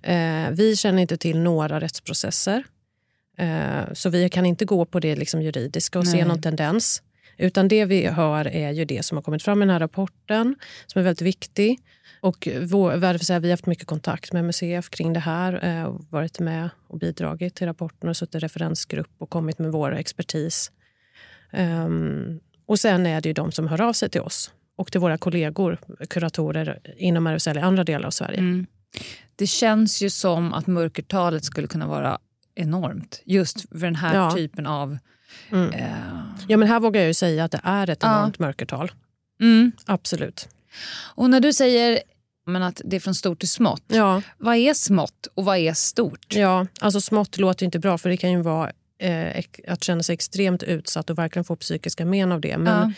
[0.01, 2.63] Eh, vi känner inte till några rättsprocesser.
[3.37, 6.25] Eh, så vi kan inte gå på det liksom juridiska och se Nej.
[6.27, 7.01] någon tendens.
[7.37, 10.55] Utan det vi hör är ju det som har kommit fram i den här rapporten,
[10.87, 11.79] som är väldigt viktig.
[12.25, 12.91] Och vår,
[13.39, 15.65] vi har haft mycket kontakt med MUCF kring det här.
[15.65, 19.71] Eh, och varit med och bidragit till rapporten och suttit i referensgrupp och kommit med
[19.71, 20.71] vår expertis.
[21.51, 25.01] Ehm, och sen är det ju de som hör av sig till oss och till
[25.01, 25.77] våra kollegor,
[26.09, 28.37] kuratorer inom RFSL i andra delar av Sverige.
[28.39, 28.65] Mm.
[29.35, 32.17] Det känns ju som att mörkertalet skulle kunna vara
[32.55, 33.21] enormt.
[33.25, 34.31] Just för den här Ja.
[34.31, 34.97] typen av...
[35.51, 35.73] Mm.
[35.73, 35.87] Eh,
[36.47, 38.17] Ja, men här vågar jag ju säga att det är ett Ja.
[38.19, 38.91] enormt mörkertal.
[39.41, 39.71] mm.
[39.85, 40.49] Absolut.
[41.15, 41.99] Och när du säger
[42.45, 43.83] men att det är från stort till smått.
[43.87, 46.25] Ja, Vad är smått och vad är stort?
[46.35, 50.13] ja, alltså smått låter inte bra för det kan ju vara eh, att känna sig
[50.13, 52.57] extremt utsatt och verkligen få psykiska men av det.
[52.57, 52.91] Men Ja.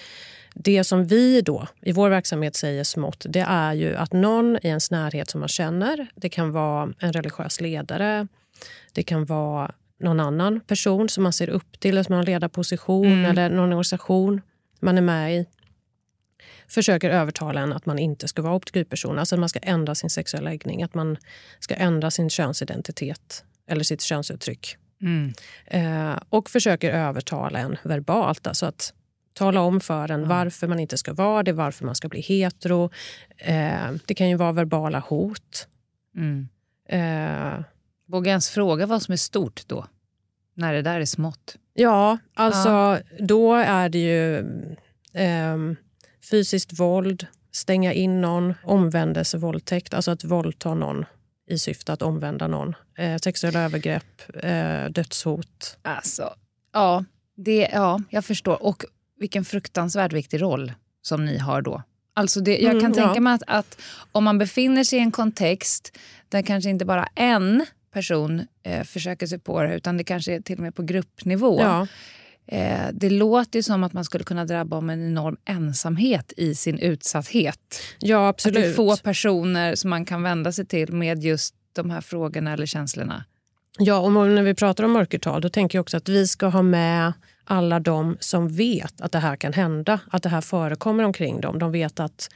[0.55, 4.67] det som vi då i vår verksamhet säger smått, det är ju att någon i
[4.67, 8.27] ens närhet som man känner, det kan vara en religiös ledare,
[8.93, 13.07] det kan vara någon annan person som man ser upp till, som har en ledarposition
[13.07, 13.25] Mm.
[13.31, 14.41] eller någon organisation
[14.79, 15.45] man är med i
[16.69, 19.19] försöker övertala en att man inte ska vara hbtq-person.
[19.19, 21.17] Alltså att man ska ändra sin sexuella läggning, att man
[21.59, 24.77] ska ändra sin könsidentitet eller sitt könsuttryck.
[25.01, 25.33] Mm.
[25.65, 28.47] Eh, och försöker övertala en verbalt.
[28.47, 28.93] Alltså att
[29.33, 32.89] tala om för en varför man inte ska vara det, varför man ska bli hetero.
[33.37, 35.67] Eh, det kan ju vara verbala hot.
[36.15, 36.47] Mm.
[36.89, 37.63] Eh,
[38.07, 39.85] Våga ens fråga vad som är stort då?
[40.53, 41.55] När det där är smått.
[41.73, 44.37] Ja, alltså då är det ju
[45.13, 45.75] ehm,
[46.29, 51.05] fysiskt våld, stänga in någon, omvändelsevåldtäkt, alltså att våldta någon
[51.49, 52.75] i syfte att omvända någon.
[52.97, 55.77] Eh, sexuella övergrepp, eh, dödshot.
[55.81, 56.33] Alltså,
[56.73, 57.05] ja,
[57.37, 58.63] det, ja, jag förstår.
[58.63, 58.85] Och
[59.19, 61.83] vilken fruktansvärt viktig roll som ni har då.
[62.13, 63.21] Alltså det, jag Mm, kan tänka ja.
[63.21, 65.97] mig att, att om man befinner sig i en kontext
[66.29, 70.39] där kanske inte bara en person eh, försöker sig på det utan det kanske är
[70.41, 71.61] till och med på gruppnivå.
[71.61, 71.87] Ja.
[72.47, 76.79] Eh, det låter som att man skulle kunna drabba om en enorm ensamhet i sin
[76.79, 77.79] utsatthet.
[77.99, 78.75] Ja, Att det är absolut.
[78.75, 83.25] få personer som man kan vända sig till med just de här frågorna eller känslorna.
[83.79, 86.61] Ja, och när vi pratar om mörkertal då tänker jag också att vi ska ha
[86.61, 87.13] med
[87.45, 91.59] alla de som vet att det här kan hända, att det här förekommer omkring dem.
[91.59, 92.29] De vet att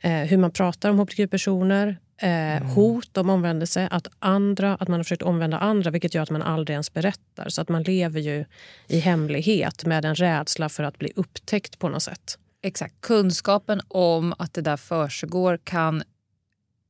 [0.00, 5.04] eh, hur man pratar om hbtq-personer, eh, hot om omvändelse, att, andra, att man har
[5.04, 7.48] försökt omvända andra vilket gör att man aldrig ens berättar.
[7.48, 8.44] Så att man lever ju
[8.88, 12.38] i hemlighet med en rädsla för att bli upptäckt på något sätt.
[12.62, 12.94] Exakt.
[13.00, 16.02] Kunskapen om att det där försiggår kan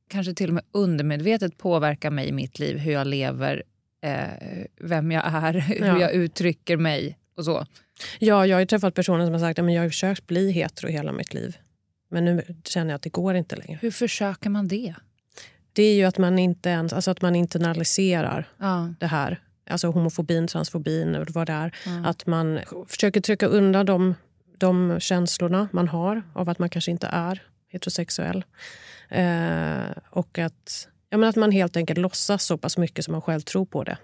[0.09, 3.63] kanske till och med undermedvetet påverka mig i mitt liv, hur jag lever,
[4.03, 5.99] eh, vem jag är, hur Ja.
[5.99, 7.65] jag uttrycker mig och så.
[8.19, 11.11] Ja, jag har träffat personer som har sagt att jag har försökt bli hetero hela
[11.11, 11.57] mitt liv.
[12.09, 13.79] Men nu känner jag att det går inte längre.
[13.81, 14.95] Hur försöker man det?
[15.73, 18.93] Det är ju att man inte ens, alltså att man internaliserar Ja.
[18.99, 19.41] det här.
[19.69, 21.75] Alltså homofobin, transfobin och vad det är.
[22.05, 24.15] Att man försöker trycka undan de,
[24.57, 28.43] de känslorna man har av att man kanske inte är heterosexuell.
[29.09, 33.21] Eh, och att, ja, men att man helt enkelt låtsas så pass mycket som man
[33.21, 33.97] själv tror på det.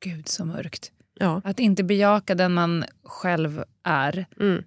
[0.00, 0.92] Gud så mörkt.
[1.20, 1.40] Ja.
[1.44, 4.26] Att inte bejaka den man själv är.
[4.40, 4.64] Mm.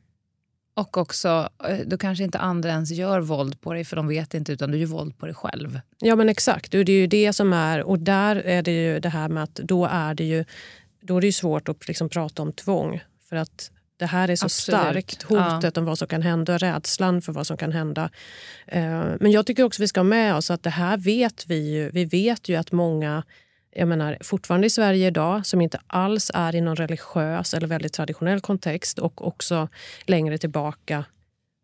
[0.77, 4.33] Och också, eh, då kanske inte andra ens gör våld på dig för de vet
[4.33, 5.79] inte utan du gör våld på dig själv.
[5.99, 8.99] Ja men exakt, och det är ju det som är, och där är det ju
[8.99, 10.45] det här med att då är det ju,
[11.01, 13.03] då är det svårt att liksom prata om tvång.
[13.29, 14.79] För att det här är så Absolut.
[14.81, 18.09] starkt, hotet om vad som kan hända, rädslan för vad som kan hända.
[18.67, 21.73] Eh, Men jag tycker också vi ska ha med oss att det här vet vi
[21.73, 21.89] ju.
[21.89, 23.23] Vi vet ju att många,
[23.77, 27.93] jag menar fortfarande i Sverige idag, som inte alls är i någon religiös eller väldigt
[27.93, 29.69] traditionell kontext och också
[30.05, 31.05] längre tillbaka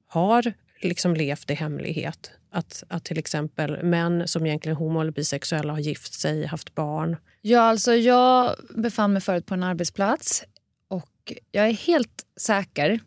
[0.07, 2.31] har liksom levt i hemlighet.
[2.51, 7.17] Att, att till exempel män som egentligen homo eller bisexuella har gift sig, haft barn.
[7.41, 10.43] Ja, alltså jag befann mig förut på en arbetsplats
[10.87, 12.99] och jag är helt säker,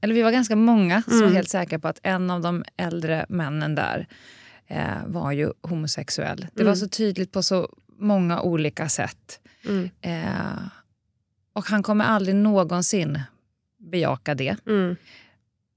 [0.00, 3.26] eller vi var ganska många som var helt säkra på att en av de äldre
[3.28, 4.08] männen där
[4.66, 6.46] eh, var ju homosexuell.
[6.52, 9.40] Det var så tydligt på så många olika sätt.
[9.66, 9.90] Mm.
[10.00, 10.62] Eh,
[11.52, 13.20] och han kommer aldrig någonsin
[13.78, 14.56] bejaka det.
[14.66, 14.96] Mm.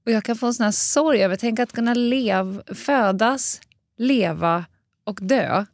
[0.06, 3.60] Och jag kan få en sån här sorg över tänk att kunna lev, födas,
[3.96, 4.64] leva
[5.04, 5.64] och dö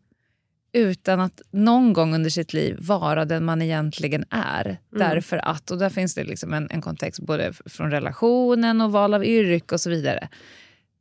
[0.72, 4.78] utan att någon gång under sitt liv vara den man egentligen är.
[4.90, 9.14] Därför att, och där finns det liksom en, en kontext både från relationen och val
[9.14, 10.28] av yrke och så vidare.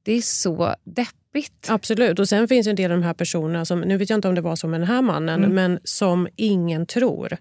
[0.04, 1.23] Det är så deppigt.
[1.68, 2.20] Absolut.
[2.20, 4.36] Och sen finns en del av de här personerna, som, nu vet jag inte om
[4.36, 5.56] det var så med den här mannen, Mm.
[5.56, 7.38] men som ingen tror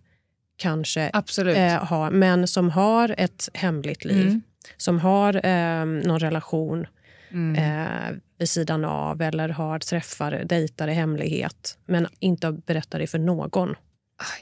[0.57, 1.57] kanske Absolut.
[1.57, 4.27] eh, har, men som har ett hemligt liv.
[4.27, 4.43] Mm.
[4.77, 6.87] Som har eh, någon relation
[7.31, 7.57] Mm.
[7.87, 13.19] eh, vid sidan av eller har träffar, dejtar i hemlighet men inte berättar det för
[13.19, 13.75] någon.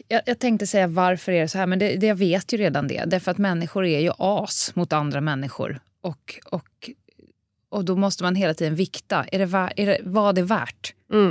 [0.08, 2.56] Jag, jag tänkte säga varför är det så här, men det, det, jag vet ju
[2.56, 3.04] redan det.
[3.06, 5.80] Därför att människor är ju as mot andra människor.
[6.02, 6.90] Och, och,
[7.70, 9.24] och då måste man hela tiden vikta.
[9.32, 10.94] Är det, är det, vad det värt?
[11.12, 11.30] Mm.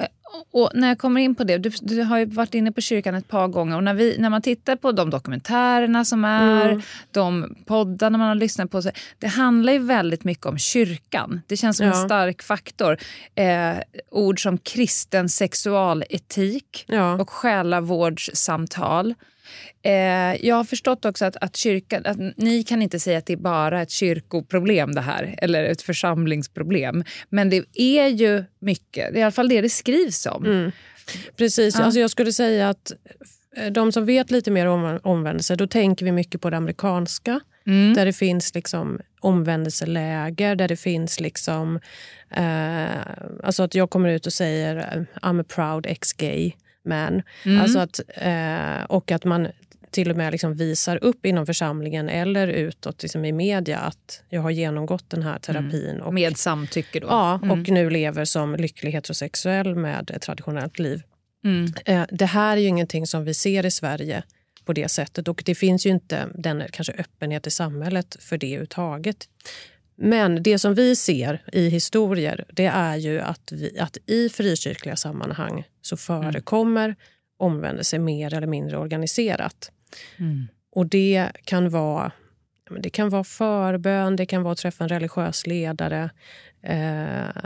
[0.00, 0.06] Eh,
[0.52, 3.14] Och när jag kommer in på det, du, du har ju varit inne på kyrkan
[3.14, 6.82] ett par gånger och när, vi, när man tittar på de dokumentärerna som är, Mm.
[7.10, 11.40] de poddarna man har lyssnat på, så, det handlar ju väldigt mycket om kyrkan.
[11.46, 12.04] Det känns som en Ja.
[12.04, 12.96] stark faktor.
[13.34, 13.76] Eh,
[14.10, 17.12] ord som kristen sexualetik Ja.
[17.14, 19.14] och själavårdssamtal.
[19.82, 23.32] Eh, jag har förstått också att, att kyrkan, att ni kan inte säga att det
[23.32, 27.04] är bara ett kyrkoproblem det här, eller ett församlingsproblem.
[27.28, 30.44] Men det är ju mycket, det är i alla fall det det skrivs om.
[30.44, 30.72] Mm.
[31.36, 31.74] Precis.
[31.78, 31.84] Ja.
[31.84, 32.92] Alltså jag skulle säga att
[33.56, 37.40] eh, de som vet lite mer om omvändelse, då tänker vi mycket på det amerikanska.
[37.66, 37.94] Mm.
[37.94, 41.80] Där det finns liksom omvändelseläger, där det finns liksom...
[42.30, 43.00] Eh,
[43.44, 46.52] alltså att jag kommer ut och säger eh, I'm a proud ex-gay
[46.84, 47.22] man.
[47.44, 47.60] Mm.
[47.60, 49.48] Alltså att, eh, och att man
[49.90, 54.40] till och med liksom visar upp inom församlingen eller utåt liksom i media att jag
[54.40, 56.00] har genomgått den här terapin.
[56.00, 57.06] Och, Med samtycke då?
[57.10, 57.50] Ja, Mm.
[57.50, 61.02] och nu lever som lycklig heterosexuell med ett traditionellt liv.
[61.44, 61.72] Mm.
[61.84, 64.22] Eh, Det här är ju ingenting som vi ser i Sverige
[64.64, 68.46] på det sättet och det finns ju inte den kanske öppenhet i samhället för det
[68.46, 69.28] överhuvudtaget.
[70.02, 74.96] Men det som vi ser i historier det är ju att, vi, att i frikyrkliga
[74.96, 76.96] sammanhang så förekommer
[77.38, 79.72] omvändelse mer eller mindre organiserat.
[80.16, 80.48] Mm.
[80.72, 82.12] Och det kan vara
[82.82, 86.10] det kan vara förbön, det kan vara att träffa en religiös ledare.
[86.62, 87.42] Eh,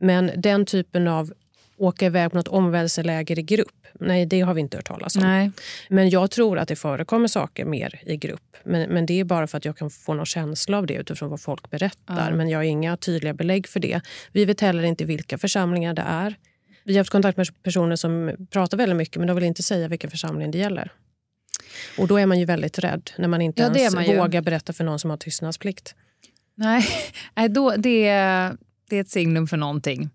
[0.00, 1.32] men den typen av
[1.76, 5.22] åka iväg på något omvälselläger i grupp, nej det har vi inte hört talas om.
[5.22, 5.50] Nej.
[5.88, 8.56] Men jag tror att det förekommer saker mer i grupp.
[8.64, 11.30] Men, men det är bara för att jag kan få någon känsla av det utifrån
[11.30, 12.30] vad folk berättar.
[12.30, 12.36] Ja.
[12.36, 14.00] Men jag har inga tydliga belägg för det.
[14.32, 16.34] Vi vet heller inte vilka församlingar det är.
[16.84, 19.88] Vi har haft kontakt med personer som pratar väldigt mycket men de vill inte säga
[19.88, 20.92] vilken församling det gäller.
[21.98, 24.72] Och då är man ju väldigt rädd när man inte Ja, ens man vågar berätta
[24.72, 25.94] för någon som har tystnadsplikt.
[26.54, 26.88] Nej,
[27.50, 28.04] då, det,
[28.88, 30.10] det är ett signum för någonting.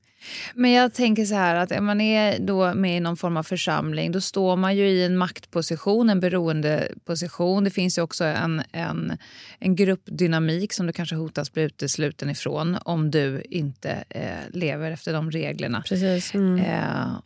[0.53, 3.43] Men jag tänker så här att är man är då med i någon form av
[3.43, 7.63] församling då står man ju i en maktposition, en beroendeposition.
[7.63, 9.17] Det finns ju också en, en,
[9.59, 15.13] en gruppdynamik som du kanske hotas bli utesluten ifrån om du inte eh, lever efter
[15.13, 15.83] de reglerna.
[15.87, 16.33] Precis.
[16.33, 16.59] Mm.
[16.59, 17.19] Eh,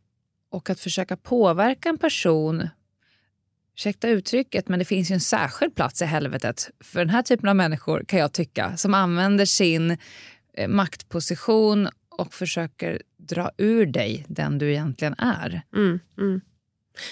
[0.50, 2.70] och att försöka påverka en person
[3.76, 7.50] Ursäkta uttrycket, men det finns ju en särskild plats i helvetet för den här typen
[7.50, 9.98] av människor kan jag tycka, som använder sin
[10.58, 15.62] eh, maktposition och försöker dra ur dig den du egentligen är.
[15.76, 16.42] Mm, mm.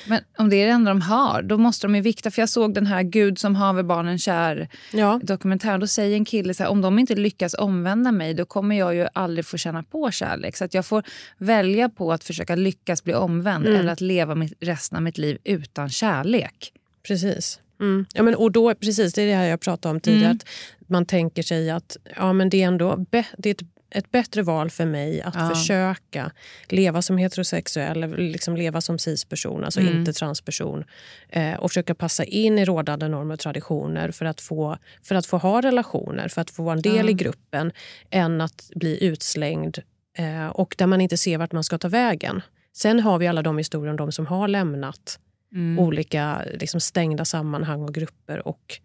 [0.07, 2.31] Men om det är det enda de har, då måste de ju vikta.
[2.31, 5.19] För jag såg den här Gud som haver barnen kär Ja.
[5.23, 5.79] dokumentären.
[5.79, 8.95] Då säger en kille så här, om de inte lyckas omvända mig då kommer jag
[8.95, 10.55] ju aldrig få känna på kärlek.
[10.57, 11.03] Så att jag får
[11.37, 13.79] välja på att försöka lyckas bli omvänd Mm.
[13.79, 16.71] eller att leva mitt, resten av mitt liv utan kärlek.
[17.07, 17.59] Precis.
[17.79, 18.05] Mm.
[18.13, 20.25] Ja, men, och då, precis, det är det här jag pratade om tidigare.
[20.25, 20.37] Mm.
[20.37, 24.41] Att man tänker sig att ja, men det är ändå det är ett, ett bättre
[24.43, 25.49] val för mig att Ja.
[25.49, 26.31] försöka
[26.69, 29.97] leva som heterosexuell, liksom leva som cisperson, alltså Mm.
[29.99, 30.83] inte transperson.
[31.29, 35.25] Eh, och försöka passa in i rådande normer och traditioner för att få, för att
[35.25, 37.09] få ha relationer, för att få vara en del Ja.
[37.11, 37.71] i gruppen,
[38.09, 39.77] än att bli utslängd
[40.17, 42.41] eh, och där man inte ser vart man ska ta vägen.
[42.73, 45.19] Sen har vi alla de historier om de som har lämnat
[45.53, 45.79] Mm.
[45.79, 48.79] olika liksom, stängda sammanhang och grupper och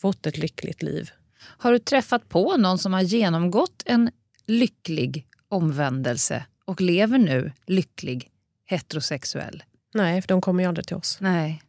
[0.00, 1.10] fått ett lyckligt liv.
[1.58, 4.10] Har du träffat på någon som har genomgått en
[4.50, 8.28] lycklig omvändelse och lever nu lycklig
[8.66, 9.62] heterosexuell?
[9.94, 11.18] Nej, för de kommer ju aldrig till oss.
[11.20, 11.62] Nej.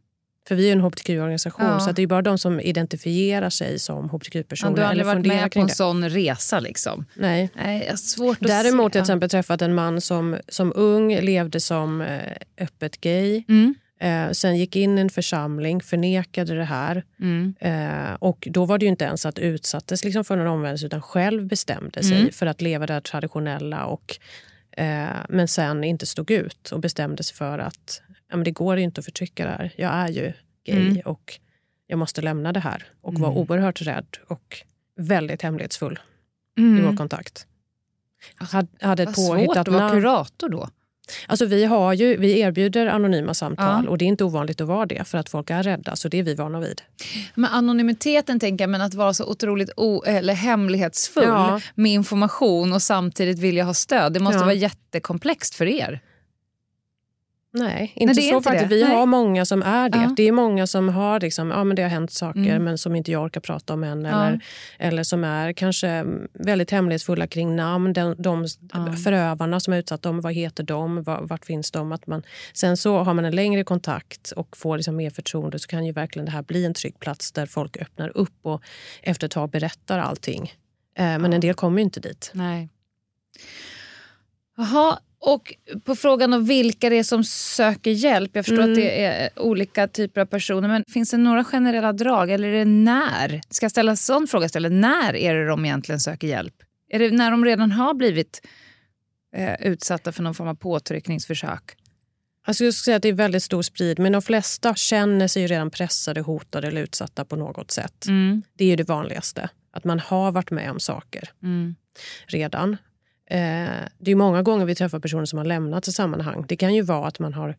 [0.47, 1.79] För vi är en hbtq-organisation Ja.
[1.79, 4.71] så det är bara de som identifierar sig som hbtq-personer.
[4.71, 5.73] Ja, du har aldrig varit med på en det.
[5.73, 7.05] sån resa liksom?
[7.13, 7.49] Nej.
[7.55, 11.59] Nej, svårt att Däremot har jag till exempel träffat en man som som ung levde
[11.59, 12.19] som eh,
[12.57, 13.43] öppet gay.
[13.47, 13.75] Mm.
[14.01, 17.03] Eh, sen gick in i en församling, förnekade det här.
[17.19, 17.53] Mm.
[17.59, 21.01] Eh, och Då var det ju inte ens att utsattes liksom för någon omvändelse utan
[21.01, 22.31] själv bestämde sig Mm.
[22.31, 23.85] för att leva det traditionella.
[23.85, 24.17] Och,
[24.71, 28.77] eh, men sen inte stod ut och bestämde sig för att ja, men det går
[28.77, 29.73] inte att förtrycka det här.
[29.77, 30.33] Jag är ju
[30.65, 30.99] gay Mm.
[31.05, 31.39] och
[31.87, 32.83] jag måste lämna det här.
[33.01, 33.21] Och Mm.
[33.21, 34.57] var oerhört rädd och
[34.95, 35.99] väldigt hemlighetsfull
[36.57, 36.85] i Mm.
[36.85, 37.47] vår kontakt.
[38.35, 40.69] Hade, hade ett Vad svårt påhittat att vara kurator då.
[41.27, 43.89] Alltså vi, har ju, vi erbjuder anonyma samtal Ja.
[43.89, 45.95] och det är inte ovanligt att vara det för att folk är rädda.
[45.95, 46.81] Så det är vi vana vid.
[47.35, 51.61] Men anonymiteten tänker jag, men att vara så otroligt o- eller hemlighetsfull Ja.
[51.75, 54.13] med information och samtidigt vilja ha stöd.
[54.13, 54.43] Det måste Ja.
[54.43, 55.99] vara jättekomplext för er.
[57.53, 58.69] Nej, inte är så inte faktiskt.
[58.69, 58.75] det.
[58.75, 58.91] Vi Nej.
[58.95, 59.97] har många som är det.
[59.97, 60.13] Ja.
[60.17, 62.63] Det är många som har liksom, ja, men det har hänt saker Mm.
[62.63, 64.01] men som inte jag orkar prata om än.
[64.05, 64.09] Ja.
[64.27, 64.39] Eller,
[64.79, 67.93] eller som är kanske väldigt hemlighetsfulla kring namn.
[67.93, 68.93] De, de Ja.
[69.03, 71.03] förövarna som har utsatt dem, vad heter de?
[71.03, 71.91] Var, vart finns de?
[71.91, 75.67] Att man, sen så har man en längre kontakt och får liksom mer förtroende så
[75.67, 78.61] kan ju verkligen det här bli en trygg plats där folk öppnar upp och
[79.01, 80.53] efter ett tag berättar allting.
[80.97, 82.31] Eh, men en del kommer ju inte dit.
[82.33, 82.69] Nej.
[84.57, 85.53] Jaha, och
[85.83, 88.31] på frågan om vilka det är som söker hjälp.
[88.33, 88.71] Jag förstår Mm.
[88.71, 90.67] att det är olika typer av personer.
[90.67, 92.31] Men finns det några generella drag?
[92.31, 93.41] Eller är det när?
[93.49, 94.71] Ska jag ställa en sån fråga istället?
[94.71, 96.53] När är det de egentligen söker hjälp?
[96.89, 98.41] Är det när de redan har blivit
[99.35, 101.75] eh, utsatta för någon form av påtryckningsförsök?
[102.45, 105.47] Alltså jag skulle säga att det är väldigt stor sprid, men de flesta känner sig
[105.47, 108.05] redan pressade, hotade eller utsatta på något sätt.
[108.07, 108.43] Mm.
[108.57, 111.75] Det är ju det vanligaste, att man har varit med om saker Mm.
[112.27, 112.77] redan.
[113.31, 116.45] Eh, det är många gånger vi träffar personer som har lämnat ett sammanhang.
[116.47, 117.55] Det kan ju vara att man har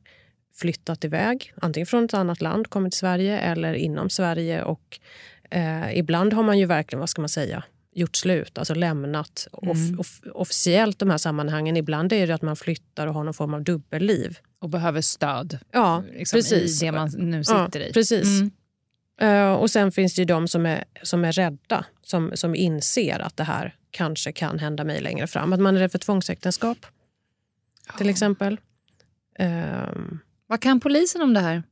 [0.55, 5.01] flyttat iväg, antingen från ett annat land, kommit till Sverige eller inom Sverige och
[5.55, 7.65] Eh, ibland har man ju verkligen, vad ska man säga,
[7.95, 10.01] gjort slut, alltså lämnat off, Mm.
[10.01, 11.77] off, officiellt de här sammanhangen.
[11.77, 14.39] Ibland är det att man flyttar och har någon form av dubbelliv.
[14.59, 16.83] Och behöver stöd Ja, liksom, precis.
[16.83, 17.93] i det man nu sitter ja, i.
[17.93, 18.41] Precis.
[18.41, 18.51] Mm.
[19.21, 23.19] Eh, och sen finns det ju de som är, som är rädda, som, som inser
[23.19, 25.53] att det här kanske kan hända mig längre fram.
[25.53, 26.79] Att man är rädd för tvångsäktenskap,
[27.99, 28.61] till exempel.
[29.39, 31.63] Ehm, Vad kan polisen om det här?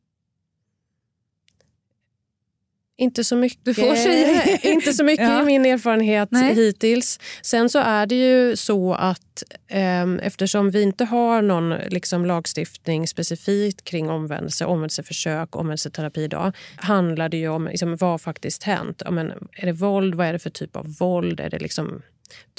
[3.01, 4.59] Inte så mycket, Du får säga.
[4.63, 5.43] inte så mycket Ja.
[5.43, 6.55] i min erfarenhet Nej.
[6.55, 7.21] hittills.
[7.43, 13.07] Sen så är det ju så att ehm, eftersom vi inte har någon liksom, lagstiftning
[13.09, 19.03] specifikt kring omvändelse, omvändelseförsök, omvändelseterapi idag, handlar det ju om liksom, vad faktiskt hänt.
[19.05, 20.15] Ja, men, är det våld?
[20.15, 21.41] Vad är det för typ av våld?
[21.41, 22.03] Är det liksom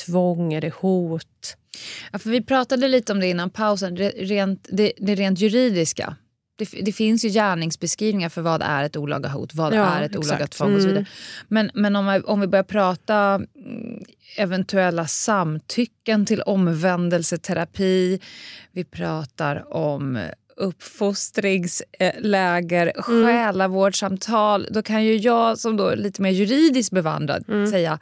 [0.06, 0.54] tvång?
[0.54, 1.56] Är det hot?
[2.12, 6.16] Ja, för vi pratade lite om det innan pausen, det rent, det, det rent juridiska.
[6.66, 10.16] Det, det finns ju gärningsbeskrivningar för vad är ett olaga hot, vad Ja, är ett
[10.16, 10.98] olaga tvång och så Mm.
[11.04, 11.06] vidare.
[11.48, 13.44] Men, men om, vi- om vi börjar prata mm,
[14.38, 18.20] eventuella samtycken till omvändelseterapi,
[18.72, 20.20] vi pratar om
[20.58, 23.26] uppfostringsläger, Mm.
[23.26, 24.68] själavårdssamtal.
[24.72, 27.72] Då kan ju jag som då är lite mer juridiskt bevandrad Mm.
[27.72, 28.00] säga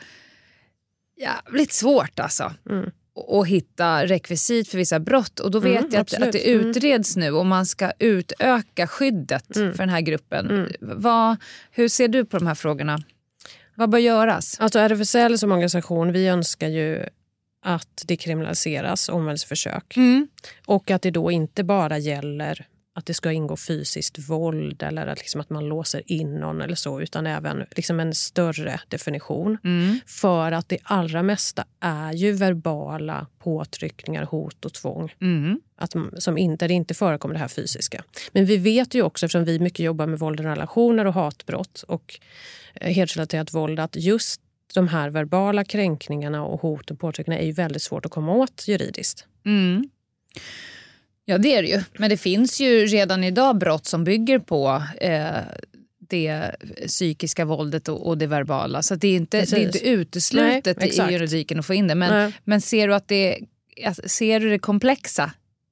[1.22, 2.92] jävligt svårt alltså Mm.
[3.20, 5.40] Och hitta rekvisit för vissa brott.
[5.40, 9.56] Och då vet Mm, jag att, att det utreds nu och man ska utöka skyddet
[9.56, 9.72] Mm.
[9.74, 10.50] för den här gruppen.
[10.50, 10.72] Mm.
[10.80, 11.38] Vad,
[11.72, 13.00] hur ser du på de här frågorna?
[13.76, 14.60] Vad bör göras?
[14.60, 17.04] Alltså RFSL som organisation, vi önskar ju
[17.66, 19.98] att det kriminaliseras, omvändelseförsök.
[19.98, 20.28] Mm.
[20.66, 22.66] Och att det då inte bara gäller
[22.96, 26.76] att det ska ingå fysiskt våld eller att, liksom att man låser in någon eller
[26.76, 29.58] så, utan även liksom en större definition.
[29.64, 30.00] Mm.
[30.06, 35.14] För att det allra mesta är ju verbala påtryckningar, hot och tvång.
[35.22, 35.62] Mm.
[35.76, 38.04] Att, som inte, det inte förekommer det här fysiska.
[38.32, 41.84] Men vi vet ju också, eftersom vi mycket jobbar med våld i relationer och hatbrott
[41.88, 42.20] och
[42.74, 44.42] eh, hedersrelaterat våld, att just
[44.74, 48.68] de här verbala kränkningarna och hot och påtryckningarna är ju väldigt svårt att komma åt
[48.68, 49.26] juridiskt.
[49.46, 49.90] Mm.
[51.30, 51.82] Ja, det är det ju.
[51.98, 55.28] Men det finns ju redan idag brott som bygger på eh,
[56.10, 56.52] det
[56.88, 58.82] psykiska våldet och, och det verbala.
[58.82, 61.96] Så det är inte, det är inte uteslutet Nej, i juridiken att få in det.
[61.96, 62.34] Men, Nej.
[62.44, 63.40] men ser du att det
[64.06, 65.32] ser du det komplexa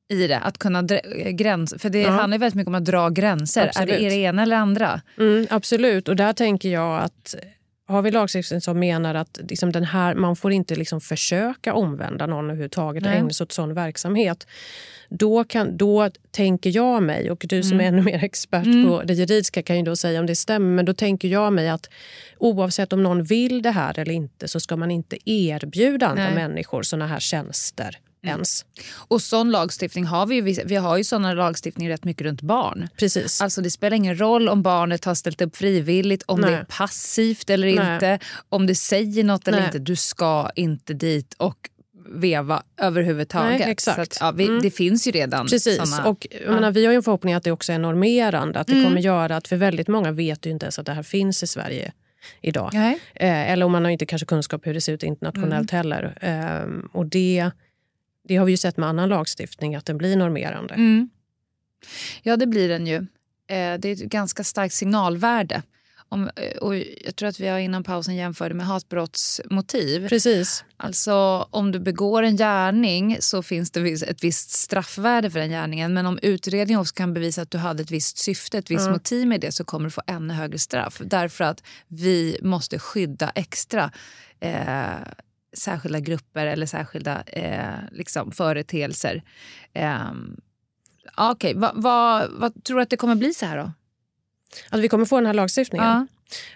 [0.09, 0.37] i det?
[0.39, 2.09] Att kunna dra- gräns, för det Ja.
[2.09, 3.61] handlar väldigt mycket om att dra gränser.
[3.61, 4.01] Är det, Absolut.
[4.01, 5.01] är det ena eller andra?
[5.17, 7.35] Mm, absolut, och där tänker jag att
[7.87, 12.25] har vi lagstiftning som menar att liksom den här, man får inte liksom försöka omvända
[12.25, 14.47] någon överhuvudtaget och ägna sig åt sån verksamhet.
[15.09, 18.87] Då, kan, då tänker jag mig, och du som är ännu mer expert Mm.
[18.87, 21.69] på det juridiska kan ju då säga om det stämmer, men då tänker jag mig
[21.69, 21.89] att
[22.37, 26.35] oavsett om någon vill det här eller inte så ska man inte erbjuda andra Nej.
[26.35, 27.97] människor såna här tjänster
[28.27, 28.65] ens.
[28.91, 30.41] Och sån lagstiftning har vi ju.
[30.65, 32.87] Vi har ju såna lagstiftning rätt mycket runt barn.
[32.97, 33.41] Precis.
[33.41, 36.59] Alltså det spelar ingen roll om barnet har ställt upp frivilligt, om det Nej.
[36.59, 37.93] är passivt eller Nej.
[37.93, 38.19] inte,
[38.49, 39.67] om det säger något eller Nej.
[39.67, 39.79] inte.
[39.79, 41.69] Du ska inte dit och
[42.09, 43.59] veva överhuvudtaget.
[43.59, 43.99] Nej, exakt.
[43.99, 44.61] Att, ja, vi, Mm.
[44.61, 45.77] Det finns ju redan Precis.
[45.77, 46.09] såna.
[46.09, 48.59] Och, jag menar, vi har ju en förhoppning att det också är normerande.
[48.59, 48.85] Att det Mm.
[48.85, 51.47] kommer göra att, för väldigt många vet ju inte ens att det här finns i
[51.47, 51.91] Sverige
[52.41, 52.75] idag.
[53.15, 55.77] Eh, eller om man har inte kanske kunskap hur det ser ut internationellt Mm.
[55.77, 56.17] heller.
[56.21, 57.51] Eh, och det,
[58.27, 60.73] det har vi ju sett med annan lagstiftning, att den blir normerande.
[60.73, 61.09] Mm.
[62.23, 62.95] Ja, det blir den ju.
[62.95, 65.61] Eh, det är ett ganska starkt signalvärde.
[66.09, 70.09] Om, eh, och jag tror att vi har innan pausen jämförde med hatbrottsmotiv.
[70.09, 70.63] Precis.
[70.77, 71.13] Alltså
[71.51, 75.93] om du begår en gärning så finns det ett visst straffvärde för den gärningen.
[75.93, 78.91] Men om utredningen också kan bevisa att du hade ett visst syfte, ett visst Ja.
[78.91, 81.01] motiv med det så kommer du få ännu högre straff.
[81.05, 83.91] Därför att vi måste skydda extra
[84.39, 84.85] eh,
[85.57, 89.23] särskilda grupper eller särskilda eh, liksom, företeelser.
[89.73, 90.11] Eh,
[91.17, 93.71] Okej, vad vad- vad tror du att det kommer bli så här då?
[94.69, 95.87] Att vi kommer få den här lagstiftningen.
[95.87, 96.07] Ja.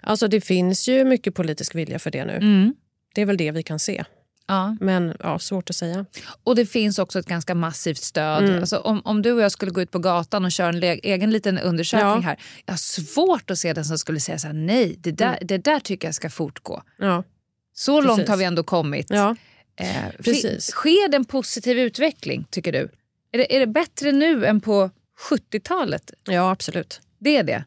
[0.01, 2.33] Alltså det finns ju mycket politisk vilja för det nu.
[2.33, 2.75] Mm.
[3.15, 4.03] Det är väl det vi kan se.
[4.47, 4.77] Ja.
[4.81, 6.05] Men ja, svårt att säga.
[6.43, 8.43] Och det finns också ett ganska massivt stöd.
[8.43, 8.59] Mm.
[8.59, 11.31] Alltså, om, om du och jag skulle gå ut på gatan och köra en egen
[11.31, 12.19] liten undersökning Ja.
[12.19, 12.39] här.
[12.65, 15.57] Jag har svårt att se den som skulle säga så här, nej, det där, det
[15.57, 16.83] där tycker jag ska fortgå.
[16.97, 17.23] Ja.
[17.81, 18.29] Så långt Precis.
[18.29, 19.07] har vi ändå kommit.
[19.09, 19.35] Ja.
[19.75, 19.87] Eh,
[20.23, 20.65] Precis.
[20.71, 22.89] Sker det en positiv utveckling, tycker du?
[23.31, 24.89] Är det, är det bättre nu än på
[25.29, 26.11] 70-talet?
[26.23, 27.01] ja, absolut.
[27.19, 27.63] Det är det?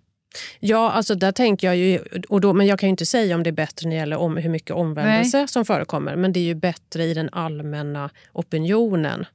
[0.61, 1.99] Ja, alltså där tänker jag ju,
[2.29, 4.17] och då, men jag kan ju inte säga om det är bättre när det gäller
[4.17, 6.17] om hur mycket omvändelse som förekommer.
[6.17, 9.27] Men det är ju bättre i den allmänna opinionen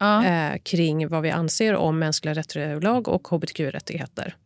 [0.00, 0.24] Ja.
[0.26, 4.36] eh, kring vad vi anser om mänskliga rättigheter och hbtq-rättigheter.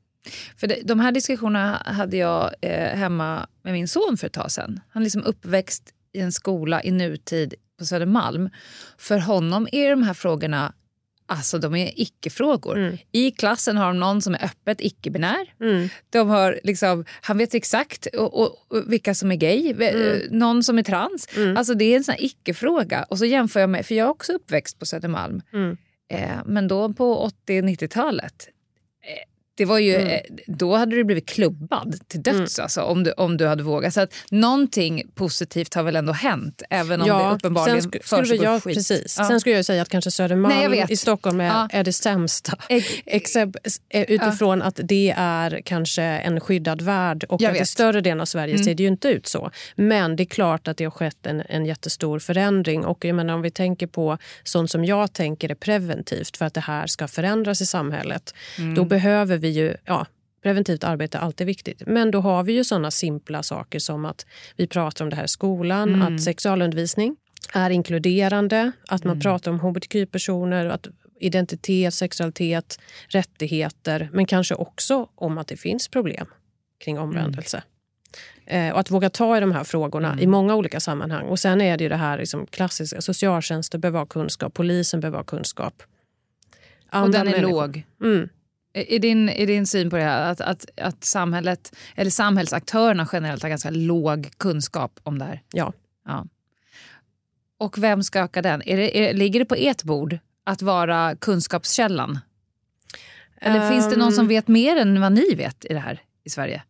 [0.56, 4.50] För det, de här diskussionerna hade jag eh, hemma med min son för ett tag
[4.50, 4.80] sedan.
[4.88, 8.50] Han är liksom uppväxt i en skola i nutid på Södermalm.
[8.98, 10.72] För honom är de här frågorna
[11.30, 12.78] Alltså de är icke-frågor.
[12.78, 12.98] Mm.
[13.12, 15.54] I klassen har de någon som är öppet icke-binär.
[15.60, 15.88] Mm.
[16.10, 20.38] De har liksom, han vet exakt och, och, och vilka som är gay, Mm.
[20.38, 21.28] någon som är trans.
[21.56, 23.02] Alltså det är en sån icke-fråga.
[23.02, 25.42] Och så jämför jag med, för jag är också uppväxt på Södermalm.
[25.52, 25.76] Mm.
[26.10, 28.48] Eh, men då på 80-90-talet.
[29.02, 30.08] Eh, det var ju, Mm.
[30.08, 33.94] eh, då hade du blivit klubbad till döds alltså, om, du, om du hade vågat.
[33.94, 38.22] Så att någonting positivt har väl ändå hänt, även om det uppenbarligen sen sk- skulle
[38.22, 38.74] försiggår jag, skit.
[38.74, 39.16] precis.
[39.18, 39.24] Ja.
[39.28, 41.68] Sen skulle jag säga att kanske Södermalm i Stockholm är, Ja.
[41.72, 42.56] är det sämsta.
[42.68, 43.56] Ex- Except,
[43.88, 47.68] eh, utifrån att det är kanske en skyddad värld och Jag att i vet.
[47.68, 48.64] större delen av Sverige Mm.
[48.64, 49.50] ser det ju inte ut så.
[49.76, 52.84] Men det är klart att det har skett en, en jättestor förändring.
[52.84, 56.54] Och jag menar, om vi tänker på sånt som jag tänker är preventivt för att
[56.54, 58.34] det här ska förändras i samhället.
[58.58, 58.74] Mm.
[58.74, 59.74] Då behöver vi ju...
[59.84, 60.06] Ja,
[60.42, 61.82] Preventivt arbete är alltid viktigt.
[61.86, 64.26] Men då har vi ju såna simpla saker som att
[64.56, 66.02] vi pratar om det här i skolan, Mm.
[66.16, 67.16] att sexualundervisning
[67.54, 69.14] är inkluderande, att Mm.
[69.16, 70.86] man pratar om hbtq-personer, att
[71.20, 72.78] identitet, sexualitet,
[73.08, 76.26] rättigheter men kanske också om att det finns problem
[76.84, 77.62] kring omvändelse.
[78.46, 81.26] Eh, och att våga ta i de här frågorna i många olika sammanhang.
[81.26, 85.18] Och Sen är det ju det här liksom klassiska, socialtjänsten behöver ha kunskap, polisen behöver
[85.18, 85.82] ha kunskap.
[86.88, 87.82] Och Andra den är människor- låg.
[88.02, 88.28] Mm.
[88.78, 93.42] Är din, är din syn på det här att, att, att samhället, eller samhällsaktörerna generellt
[93.42, 95.42] har ganska låg kunskap om det här?
[95.52, 95.72] Ja.
[96.04, 96.26] ja.
[97.58, 98.62] Och vem ska öka den?
[98.66, 102.18] Är det, är, ligger det på ert bord att vara kunskapskällan?
[103.40, 104.28] Eller finns det någon som Ehm.
[104.28, 106.62] vet mer än vad ni vet i det här i Sverige?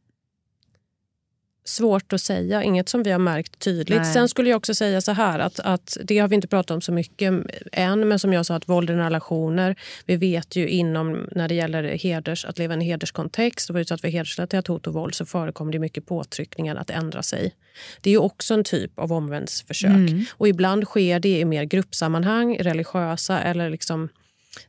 [1.69, 4.03] Svårt att säga, inget som vi har märkt tydligt.
[4.03, 4.13] Nej.
[4.13, 6.81] Sen skulle jag också säga så här att, att det har vi inte pratat om
[6.81, 7.35] så mycket
[7.73, 11.55] än, men som jag sa att våld i relationer, vi vet ju inom när det
[11.55, 15.15] gäller heders, att leva i en hederskontext och vara utsatt för hedersrelaterat hot och våld
[15.15, 17.55] så förekommer det mycket påtryckningar att ändra sig.
[18.01, 20.25] Det är ju också en typ av omvändsförsök Mm.
[20.33, 24.09] och ibland sker det i mer gruppsammanhang, religiösa eller liksom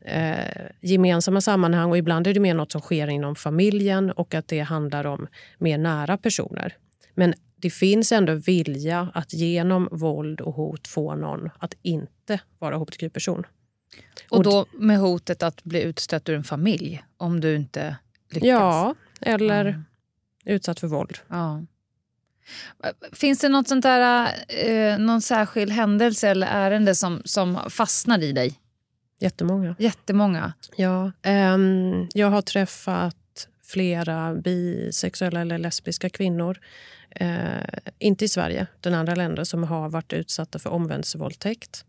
[0.02, 0.34] eh,
[0.82, 4.60] gemensamma sammanhang och ibland är det mer något som sker inom familjen och att det
[4.60, 5.28] handlar om
[5.58, 6.74] mer nära personer.
[7.14, 12.78] Men det finns ändå vilja att genom våld och hot få någon att inte vara
[12.78, 13.46] hbtq-person.
[14.30, 17.96] Och då med hotet att bli utstött ur en familj om du inte
[18.30, 18.48] lyckas?
[18.48, 19.84] Ja, eller
[20.46, 21.18] utsatt för våld.
[21.28, 21.66] Ja.
[23.12, 28.32] Finns det något sånt där, eh, någon särskild händelse eller ärende som, som fastnar i
[28.32, 28.60] dig?
[29.20, 29.76] Jättemånga.
[29.80, 30.54] Jättemånga.
[30.76, 36.60] Ja, ehm, jag har träffat flera bisexuella eller lesbiska kvinnor.
[37.16, 37.30] Eh,
[38.00, 41.86] inte i Sverige, utan andra länder som har varit utsatta för omvändelsevåldtäkt.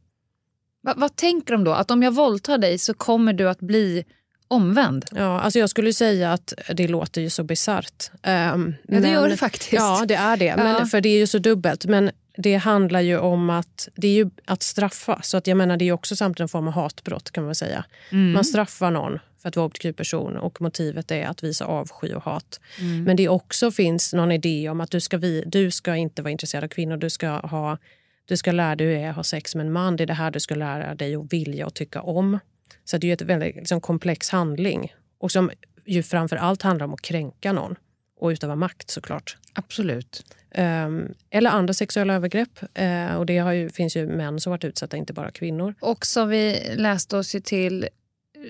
[0.83, 1.73] Va, vad tänker de då?
[1.73, 4.05] Att om jag våldtar dig så kommer du att bli
[4.49, 5.05] omvänd?
[5.13, 8.11] Ja, alltså jag skulle säga att det låter ju så bisarrt.
[8.13, 9.73] Um, Ja, det gör det faktiskt.
[9.73, 10.57] Ja, det är det.
[10.57, 10.87] Men, Ja.
[10.87, 11.85] För det är ju så dubbelt.
[11.87, 15.21] Men det handlar ju om att det är ju att straffa.
[15.23, 17.85] Så att jag menar, det är också samtidigt en form av hatbrott kan man säga.
[18.11, 18.33] Mm.
[18.33, 22.61] Man straffar någon för att vara hbtq-person och motivet är att visa avsky och hat.
[22.81, 23.05] Mm.
[23.05, 26.31] Men det också finns någon idé om att du ska, vi, du ska inte vara
[26.31, 26.97] intresserad av kvinnor.
[26.97, 27.79] Du ska, ha,
[28.25, 29.97] du ska lära dig hur det är att ha sex med en man.
[29.97, 32.39] Det är det här du ska lära dig att vilja och tycka om.
[32.85, 34.95] Så det är ett väldigt liksom, komplex handling.
[35.19, 35.51] Och som
[35.85, 37.75] ju framför allt handlar om att kränka någon.
[38.21, 39.37] Och utöva makt såklart.
[39.53, 40.25] Absolut.
[40.55, 42.61] Um, eller andra sexuella övergrepp.
[42.81, 45.75] Uh, och det har ju, finns ju män som varit utsatta, inte bara kvinnor.
[45.81, 47.89] Och som vi läste oss till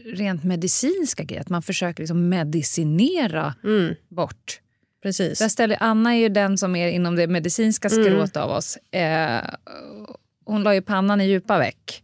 [0.04, 3.54] rent medicinska grejer, att man försöker liksom medicinera
[4.08, 4.60] bort.
[5.02, 5.38] Precis.
[5.38, 8.04] Där ställer, Anna är ju den som är inom det medicinska Mm.
[8.04, 8.76] skrået av oss.
[8.76, 9.40] Eh,
[10.44, 12.02] hon la ju pannan i djupa veck.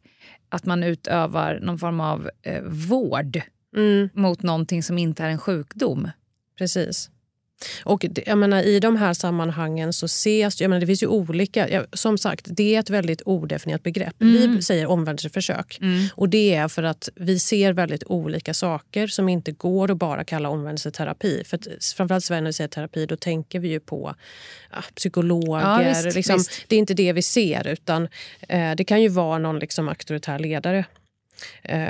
[0.48, 3.40] Att man utövar någon form av eh, vård
[3.76, 4.08] Mm.
[4.14, 6.10] mot någonting som inte är en sjukdom.
[6.58, 7.10] Precis.
[7.84, 10.60] Och jag menar, I de här sammanhangen så ses...
[10.60, 11.68] Jag menar, det finns ju olika...
[11.70, 14.22] Ja, som sagt, det är ett väldigt odefinierat begrepp.
[14.22, 14.56] Mm.
[14.56, 15.80] Vi säger omvändelseförsök.
[16.14, 20.24] Och det är för att vi ser väldigt olika saker som inte går att bara
[20.24, 21.42] kalla omvändelseterapi.
[21.46, 24.14] För att, framförallt Sverige när vi säger terapi, då tänker vi ju på
[24.72, 25.84] ja, psykologer.
[25.84, 26.64] Ja, visst, liksom, visst.
[26.68, 28.08] Det är inte det vi ser, utan
[28.48, 30.84] eh, det kan ju vara någon liksom, auktoritär ledare.
[31.62, 31.80] Eh,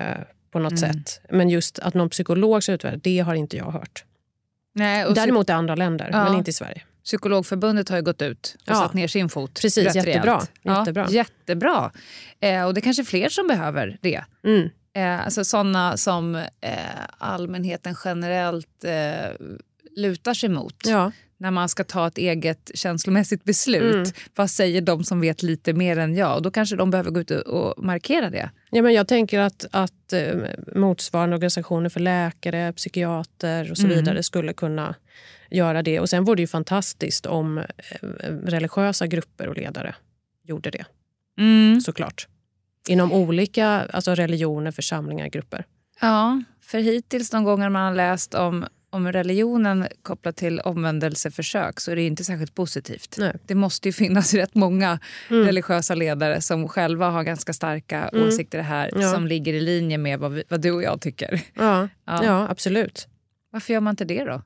[0.50, 0.92] på något Mm.
[0.92, 1.20] sätt.
[1.30, 4.04] Men just att någon psykolog ska utvärdera, det har inte jag hört.
[4.76, 6.24] Nej, och Däremot i andra länder, Ja.
[6.24, 6.82] men inte i Sverige.
[7.04, 8.74] Psykologförbundet har ju gått ut och Ja.
[8.74, 9.60] satt ner sin fot.
[9.60, 9.94] Precis.
[9.94, 10.42] Jättebra.
[10.62, 11.90] Ja, jättebra.
[12.40, 14.24] Eh, och det är kanske fler som behöver det.
[14.44, 14.68] Mm.
[14.96, 16.72] Eh, alltså sådana som eh,
[17.18, 19.46] allmänheten generellt eh,
[19.96, 20.76] lutar sig mot.
[20.86, 21.12] Ja.
[21.38, 23.94] När man ska ta ett eget känslomässigt beslut.
[23.94, 24.06] Mm.
[24.34, 26.36] Vad säger de som vet lite mer än jag?
[26.36, 28.50] Och då kanske de behöver gå ut och markera det.
[28.70, 30.34] Ja, men jag tänker att, att eh,
[30.74, 33.96] motsvarande organisationer för läkare, psykiater och så Mm.
[33.96, 34.94] vidare skulle kunna
[35.50, 36.00] göra det.
[36.00, 37.64] Och Sen vore det ju fantastiskt om eh,
[38.44, 39.94] religiösa grupper och ledare
[40.44, 40.84] gjorde det.
[41.38, 41.80] Mm.
[41.80, 42.26] Såklart.
[42.88, 45.64] inom olika alltså religioner, församlingar, grupper.
[46.00, 51.90] Ja, för hittills de gånger man har läst om, om religionen kopplat till omvändelseförsök så
[51.90, 53.14] är det inte särskilt positivt.
[53.18, 53.32] Nej.
[53.46, 54.98] Det måste ju finnas rätt många
[55.30, 55.46] Mm.
[55.46, 58.28] religiösa ledare som själva har ganska starka Mm.
[58.28, 59.12] åsikter här Ja.
[59.12, 61.40] som ligger i linje med vad, vi, vad du och jag tycker.
[61.54, 62.24] Ja, Ja.
[62.24, 62.48] ja.
[62.48, 63.08] absolut.
[63.50, 64.42] Varför gör man inte det då?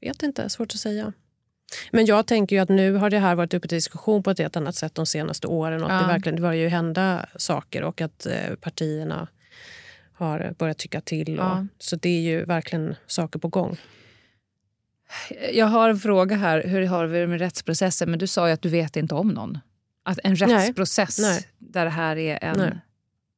[0.00, 1.12] Vet inte, svårt att säga.
[1.92, 4.38] Men jag tänker ju att nu har det här varit uppe till diskussion på ett
[4.38, 5.82] helt annat sätt de senaste åren.
[5.82, 6.06] Och att Ja.
[6.06, 9.28] det verkligen det börjar ju hända saker och att eh, partierna
[10.14, 11.38] har börjat tycka till.
[11.40, 11.66] Och, Ja.
[11.78, 13.76] Så det är ju verkligen saker på gång.
[15.52, 16.62] Jag har en fråga här.
[16.66, 18.10] Hur har vi det med rättsprocessen?
[18.10, 19.58] Men du sa ju att du vet inte om någon.
[20.02, 21.48] Att en rättsprocess Nej.
[21.58, 22.58] där det här är en...
[22.58, 22.78] Nej.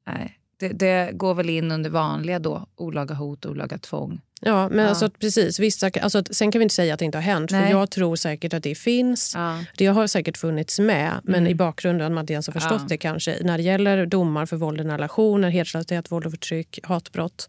[0.07, 0.39] Nej.
[0.59, 4.21] Det, det går väl in under vanliga då, olaga hot, olaga tvång.
[4.41, 4.89] Ja, men Ja.
[4.89, 5.59] Alltså, precis.
[5.61, 7.51] Vissa, alltså, sen kan vi inte säga att det inte har hänt.
[7.51, 7.63] Nej.
[7.65, 9.33] För Jag tror säkert att det finns.
[9.35, 9.65] Ja.
[9.77, 11.51] Det har säkert funnits med, men Mm.
[11.51, 12.87] i bakgrunden man inte ens har förstått Ja.
[12.89, 13.37] det kanske.
[13.41, 17.49] När det gäller domar för våld i relationer, hedersrelaterat våld och förtryck, hatbrott.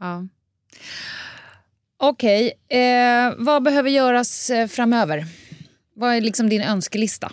[0.00, 0.26] Ja.
[2.02, 5.26] Okej, eh, vad behöver göras eh, framöver?
[5.94, 7.32] Vad är liksom din önskelista?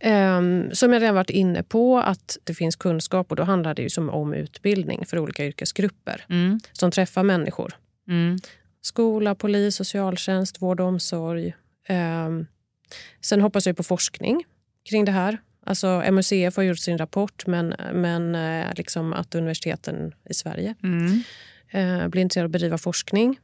[0.00, 3.82] Ehm, som jag redan varit inne på, att det finns kunskap och då handlar det
[3.82, 6.60] ju som om utbildning för olika yrkesgrupper Mm.
[6.72, 7.72] som träffar människor.
[8.08, 8.38] Mm.
[8.80, 11.54] Skola, polis, socialtjänst, vård och omsorg.
[11.88, 12.46] Ehm,
[13.20, 14.44] sen hoppas jag på forskning
[14.90, 15.38] kring det här.
[15.66, 21.22] Alltså MUCF har gjort sin rapport men, men eh, liksom att universiteten i Sverige Mm.
[21.70, 23.38] eh, blir intresserade av att bedriva forskning.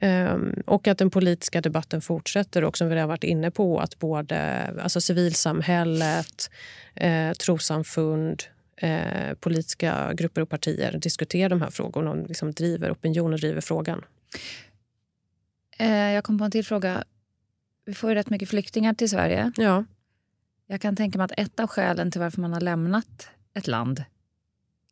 [0.00, 3.98] Ehm, och att den politiska debatten fortsätter och som vi redan varit inne på att
[3.98, 6.50] både alltså civilsamhället,
[6.94, 8.42] eh, trossamfund,
[8.76, 13.60] eh, politiska grupper och partier diskuterar de här frågorna och liksom driver opinion och driver
[13.60, 14.04] frågan.
[15.78, 17.04] Eh, jag kom på en till fråga.
[17.84, 19.52] Vi får ju rätt mycket flyktingar till Sverige.
[19.56, 19.84] Ja,
[20.66, 24.04] Jag kan tänka mig att ett av skälen till varför man har lämnat ett land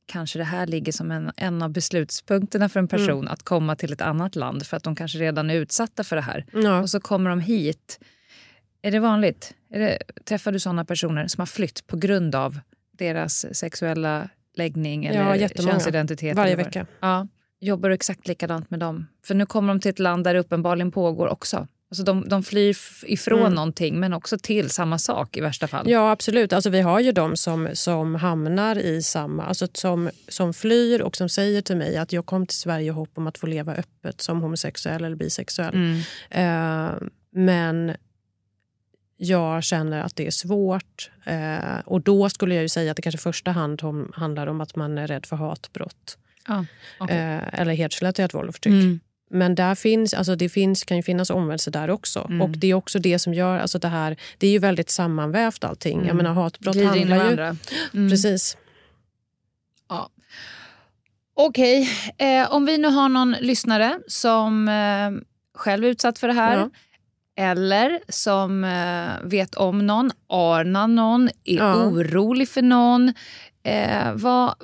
[0.07, 3.93] kanske det här ligger som en, en av beslutspunkterna för en person att komma till
[3.93, 6.45] ett annat land för att de kanske redan är utsatta för det här.
[6.53, 6.81] ja.
[6.81, 8.01] Och så kommer de hit.
[8.83, 9.55] Är det vanligt?
[9.71, 12.61] Är det, träffar du såna personer som har flytt på grund av
[12.99, 15.73] deras sexuella läggning eller Ja, jättemånga.
[15.73, 16.37] könsidentitet?
[16.37, 16.87] Varje vecka.
[17.01, 17.27] Ja.
[17.61, 19.07] Jobbar du exakt likadant med dem?
[19.27, 21.69] För nu kommer de till ett land där det uppenbarligen pågår också.
[21.91, 22.77] Alltså de, de flyr
[23.07, 23.55] ifrån Mm.
[23.55, 25.91] någonting men också till samma sak i värsta fall.
[25.91, 26.53] Ja, absolut.
[26.53, 29.45] Alltså, vi har ju de som, som hamnar i samma...
[29.45, 32.89] Alltså, som, som flyr och som säger till mig att jag kom till Sverige i
[32.89, 35.75] hopp om att få leva öppet som homosexuell eller bisexuell.
[35.75, 36.01] Mm.
[36.31, 37.97] Eh, men
[39.17, 41.11] jag känner att det är svårt.
[41.25, 44.47] Eh, och då skulle jag ju säga att det kanske i första hand om, handlar
[44.47, 46.19] om att man är rädd för hatbrott.
[46.47, 46.65] Ja,
[46.99, 47.17] okej.
[47.17, 48.73] Eh, eller hedersrelaterat våld och förtryck.
[48.73, 49.01] Mm.
[49.31, 52.27] Men där finns, alltså det finns, kan ju finnas omvändelse där också.
[52.29, 52.41] Mm.
[52.43, 53.59] Och Det är också det som gör...
[53.59, 55.97] Alltså det, här, det är ju väldigt sammanvävt allting.
[55.99, 56.17] Jag Mm.
[56.17, 57.57] menar, hatbrott Glider handlar ju...
[57.95, 58.11] Mm.
[58.11, 58.57] Precis.
[59.89, 60.09] Ja.
[61.37, 65.11] Okej, eh, om vi nu har någon lyssnare som eh,
[65.59, 66.71] själv är utsatt för det här Ja.
[67.37, 71.75] eller som eh, vet om någon, anar någon, är Ja.
[71.87, 73.13] orolig för någon.
[73.65, 74.55] Eh, vad,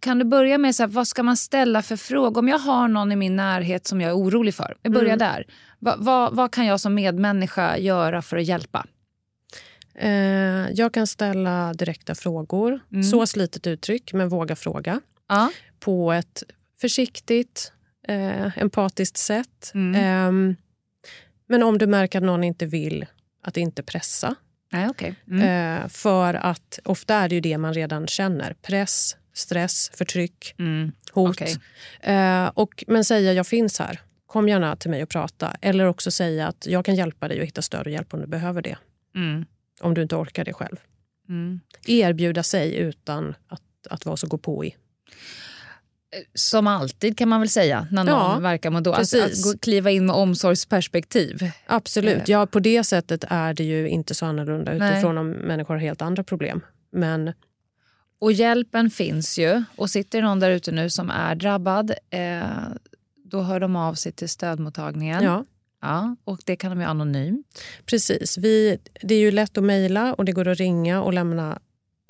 [0.00, 2.38] kan du börja med så här, vad ska man ställa för frågor?
[2.38, 5.18] Om jag har någon i min närhet som jag är orolig för, jag börjar Mm.
[5.18, 5.46] där.
[5.78, 8.86] Va, vad, vad kan jag som medmänniska göra för att hjälpa?
[9.94, 12.80] Eh, jag kan ställa direkta frågor.
[12.92, 13.02] Mm.
[13.02, 15.00] Så slitet uttryck, men våga fråga.
[15.28, 15.50] Ja.
[15.80, 16.42] På ett
[16.80, 17.72] försiktigt,
[18.08, 19.70] eh, empatiskt sätt.
[19.74, 19.94] Mm.
[20.04, 20.56] Ehm,
[21.48, 23.06] men om du märker att någon inte vill,
[23.42, 24.34] att inte pressa.
[24.74, 25.14] Nej, okay.
[25.30, 25.82] mm.
[25.82, 28.54] Eh, för att ofta är det ju det man redan känner.
[28.62, 30.92] Press, stress, förtryck, Mm.
[31.12, 31.30] hot.
[31.30, 31.56] Okej.
[32.00, 34.00] Eh, och, men säga jag finns här.
[34.26, 35.56] Kom gärna till mig och prata.
[35.60, 38.26] Eller också säga att jag kan hjälpa dig att hitta stöd och hjälp om du
[38.26, 38.76] behöver det.
[39.14, 39.44] Mm.
[39.80, 40.76] Om du inte orkar det själv.
[41.28, 41.60] Mm.
[41.86, 44.76] Erbjuda sig utan att, att vara så gå på i.
[46.34, 49.14] Som alltid kan man väl säga när någon Ja, verkar må dåligt.
[49.14, 51.50] Att, att gå- kliva in med omsorgsperspektiv.
[51.66, 52.16] Absolut.
[52.16, 52.22] Eh.
[52.26, 54.92] Ja, på det sättet är det ju inte så annorlunda Nej.
[54.92, 56.60] utifrån om människor har helt andra problem.
[56.92, 57.32] Men
[58.20, 59.62] Och hjälpen finns ju.
[59.76, 62.40] Och sitter någon där ute nu som är drabbad, eh,
[63.24, 65.22] då hör de av sig till stödmottagningen.
[65.22, 65.44] ja,
[65.82, 67.46] Ja, och det kan de göra anonymt.
[67.86, 68.38] precis.
[68.38, 71.58] Vi, det är ju lätt att mejla och det går att ringa och lämna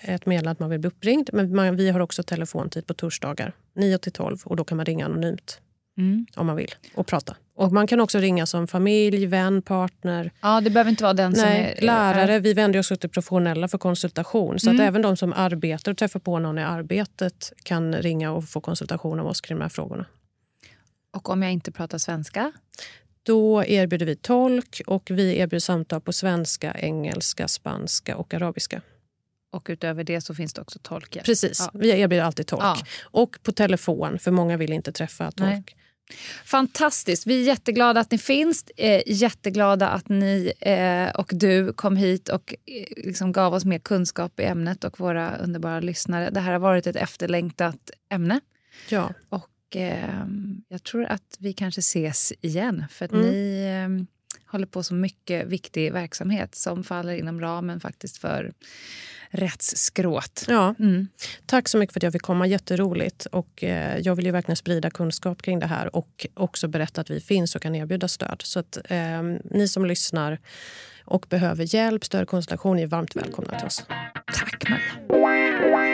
[0.03, 1.31] ett meddelande att man vill bli uppringd.
[1.33, 4.87] Men man, vi har också telefontid på torsdagar 9 till 12 och då kan man
[4.87, 5.61] ringa anonymt
[5.99, 6.27] Mm.
[6.37, 7.37] om man vill och prata.
[7.57, 11.35] Och man kan också ringa som familj, vän, partner, Ja, det behöver inte vara den
[11.35, 11.83] som Nej, är...
[11.87, 12.39] lärare.
[12.41, 14.59] Vi vänder oss till professionella för konsultation.
[14.59, 14.81] Så Mm.
[14.81, 18.61] att även de som arbetar och träffar på någon i arbetet kan ringa och få
[18.61, 20.07] konsultation av oss kring de här frågorna.
[21.17, 22.53] Och om jag inte pratar svenska?
[23.23, 28.81] Då erbjuder vi tolk och vi erbjuder samtal på svenska, engelska, spanska och arabiska.
[29.55, 31.27] Och utöver det så finns det också tolkhjälp.
[31.27, 31.79] Precis, Ja.
[31.81, 32.63] vi erbjuder alltid tolk.
[32.63, 32.77] Ja.
[33.03, 35.41] Och på telefon, för många vill inte träffa tolk.
[35.51, 35.65] Nej.
[36.45, 37.27] Fantastiskt.
[37.27, 38.65] Vi är jätteglada att ni finns.
[38.77, 43.79] Eh, jätteglada att ni eh, och du kom hit och eh, liksom gav oss mer
[43.79, 46.31] kunskap i ämnet och våra underbara lyssnare.
[46.31, 48.41] Det här har varit ett efterlängtat ämne.
[48.89, 49.13] Ja.
[49.29, 50.25] Och eh,
[50.69, 53.27] jag tror att vi kanske ses igen för att Mm.
[53.27, 54.05] ni eh,
[54.53, 58.53] håller på så mycket viktig verksamhet som faller inom ramen faktiskt för
[59.35, 60.45] rättsskrået.
[60.49, 60.75] Ja.
[60.79, 61.09] Mm.
[61.47, 62.47] Tack så mycket för att jag fick komma.
[62.47, 63.27] Jätteroligt.
[63.27, 67.11] Och, eh, jag vill ju verkligen sprida kunskap kring det här och också berätta att
[67.11, 68.43] vi finns och kan erbjuda stöd.
[68.45, 70.39] Så att eh, ni som lyssnar
[71.05, 73.85] och behöver hjälp, stöd, konsultation är varmt välkomna till oss.
[74.35, 75.94] Tack Maria.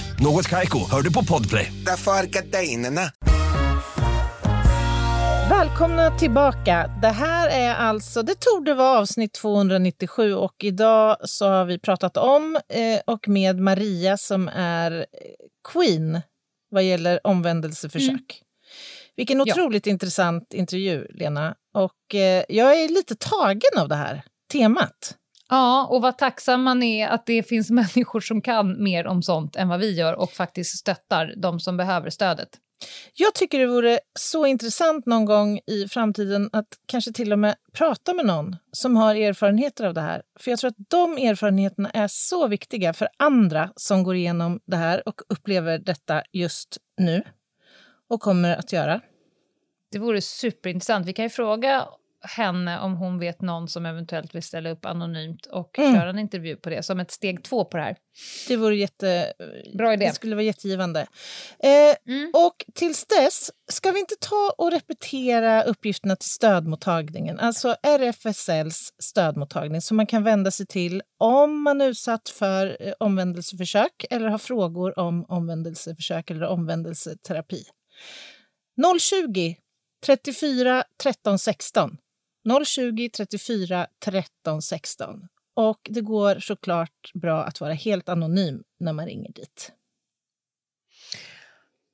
[0.23, 1.73] Något Kaiko, hör du på Podplay.
[1.85, 3.01] Därför är gardinerna.
[5.49, 6.99] Välkomna tillbaka.
[7.01, 12.17] Det här är alltså, det torde vara avsnitt 297 och idag så har vi pratat
[12.17, 15.05] om eh, och med Maria som är eh,
[15.73, 16.21] queen
[16.69, 18.41] vad gäller omvändelseförsök.
[19.15, 19.53] Vilken Ja.
[19.53, 21.55] otroligt intressant intervju, Lena.
[21.73, 25.15] Och eh, jag är lite tagen av det här temat.
[25.53, 29.55] Ja, och vad tacksam man är att det finns människor som kan mer om sånt
[29.55, 32.49] än vad vi gör och faktiskt stöttar de som behöver stödet.
[33.13, 37.55] Jag tycker det vore så intressant någon gång i framtiden att kanske till och med
[37.73, 40.21] prata med någon som har erfarenheter av det här.
[40.39, 44.77] För jag tror att de erfarenheterna är så viktiga för andra som går igenom det
[44.77, 47.23] här och upplever detta just nu
[48.09, 49.01] och kommer att göra.
[49.91, 51.07] Det vore superintressant.
[51.07, 51.87] Vi kan ju fråga
[52.21, 55.95] henne om hon vet någon som eventuellt vill ställa upp anonymt och Mm.
[55.95, 57.95] köra en intervju på det som ett steg två på det här.
[58.47, 59.33] Det vore jätte...
[59.77, 60.05] Bra idé.
[60.05, 60.99] Det skulle vara jättegivande.
[61.59, 62.31] Eh, Mm.
[62.33, 67.39] Och tills dess, ska vi inte ta och repetera uppgifterna till stödmottagningen?
[67.39, 72.93] Alltså RFSLs stödmottagning som man kan vända sig till om man är utsatt för eh,
[72.99, 77.63] omvändelseförsök eller har frågor om omvändelseförsök eller omvändelseterapi.
[78.99, 79.55] 020
[80.05, 81.97] 34 13 16.
[82.65, 85.27] 020 34 13 16.
[85.53, 89.71] Och det går såklart bra att vara helt anonym när man ringer dit.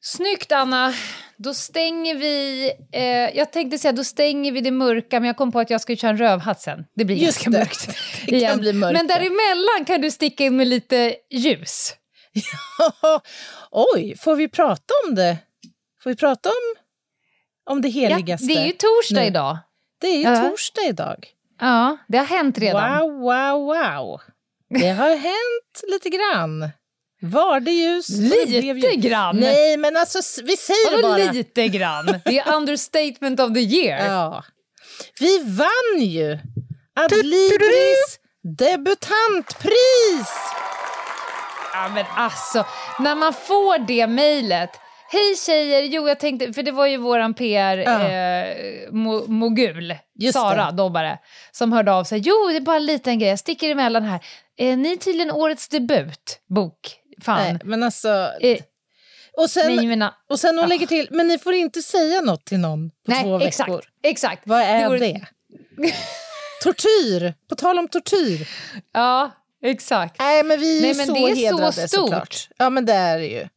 [0.01, 0.93] Snyggt, Anna!
[1.37, 2.71] Då stänger vi...
[2.91, 5.81] Eh, jag tänkte säga då stänger vi det mörka, men jag kom på att jag
[5.81, 6.85] ska köra en rövhatt sen.
[6.95, 7.57] Det blir Just ganska det.
[7.57, 7.97] mörkt.
[8.27, 8.93] Det kan bli mörkt.
[8.93, 11.93] Men däremellan kan du sticka in med lite ljus.
[13.71, 15.37] Oj, får vi prata om det?
[16.03, 16.75] Får vi prata om,
[17.73, 18.47] om det heligaste?
[18.47, 19.27] det är ju torsdag nu?
[19.27, 19.57] idag.
[20.01, 20.49] Det är ju Ja.
[20.49, 21.27] torsdag idag.
[21.59, 22.99] Ja, det har hänt redan.
[23.01, 24.21] Wow, wow, wow.
[24.79, 26.69] Det har hänt lite grann.
[27.21, 28.07] Var det ljus?
[28.07, 28.95] det Lite ljus.
[29.05, 29.37] grann?
[29.37, 31.31] Nej, men alltså vi säger det Vadå bara.
[31.31, 32.05] lite grann?
[32.25, 34.05] Det är understatement of the year.
[34.13, 34.43] Ja.
[35.19, 36.39] Vi vann ju
[36.99, 38.19] Adlibris
[38.57, 40.29] debutantpris!
[41.73, 42.65] Ja, men alltså,
[42.99, 44.69] när man får det mejlet.
[45.09, 48.09] Hej tjejer, jo jag tänkte, för det var ju våran PR Ja.
[48.09, 49.25] eh, mo,
[50.33, 50.77] Sara det.
[50.77, 51.19] Dobbare,
[51.51, 52.19] som hörde av sig.
[52.25, 54.19] Jo, det är bara en liten grej, jag sticker emellan här.
[54.59, 56.79] Eh, ni är tydligen årets debutbok.
[57.21, 57.43] Fan.
[57.43, 58.31] Nej, men alltså...
[58.41, 58.57] Eh,
[59.37, 60.67] Och sen, nej, men, och sen hon Ja.
[60.67, 63.69] lägger till, men ni får inte säga något till någon på två nej, exakt.
[63.69, 63.81] veckor.
[64.03, 64.41] exakt.
[64.45, 65.25] Vad är vore- det?
[66.63, 67.33] tortyr!
[67.49, 68.47] På tal om tortyr.
[68.93, 69.31] Ja,
[69.63, 70.19] exakt.
[70.19, 71.89] Nej, men vi är Nej, men så det är så hedrade stort.
[71.89, 72.49] såklart.
[72.57, 73.47] Ja, men det är det ju.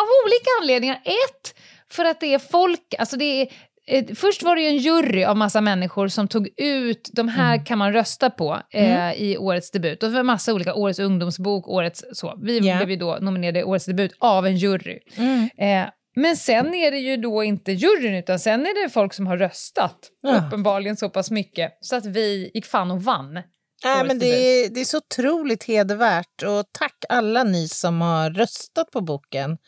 [0.00, 0.96] Av olika anledningar.
[1.04, 1.54] Ett,
[1.92, 2.94] för att det är folk...
[2.98, 3.48] Alltså det är,
[3.86, 7.54] eh, först var det ju en jury av massa människor som tog ut, de här
[7.54, 7.64] Mm.
[7.64, 10.02] kan man rösta på eh, i årets debut.
[10.02, 12.38] Och det var massa olika, årets ungdomsbok, årets så.
[12.42, 12.76] Vi Ja.
[12.76, 14.98] blev ju då nominerade i årets debut av en jury.
[15.16, 15.48] Mm.
[15.58, 19.26] Eh, men sen är det ju då inte juryn, utan sen är det folk som
[19.26, 19.96] har röstat.
[20.22, 20.36] Ja.
[20.46, 21.72] Uppenbarligen så pass mycket.
[21.80, 23.42] Så att vi gick fan och vann.
[23.84, 26.42] Nej, men det är, det är så otroligt hedervärt.
[26.42, 29.58] Och tack alla ni som har röstat på boken.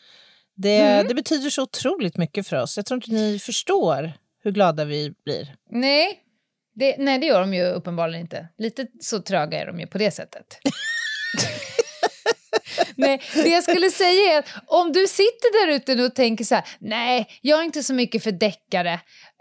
[0.55, 1.07] Det, Mm.
[1.07, 2.77] det betyder så otroligt mycket för oss.
[2.77, 5.55] Jag tror inte ni förstår hur glada vi blir.
[5.71, 6.19] Nej,
[6.75, 8.47] det, nej, det gör de ju uppenbarligen inte.
[8.57, 10.59] Lite så tröga är de ju på det sättet.
[12.95, 16.45] nej, det jag skulle säga är att om du sitter där ute nu och tänker
[16.45, 18.93] så här, nej, jag är inte så mycket för deckare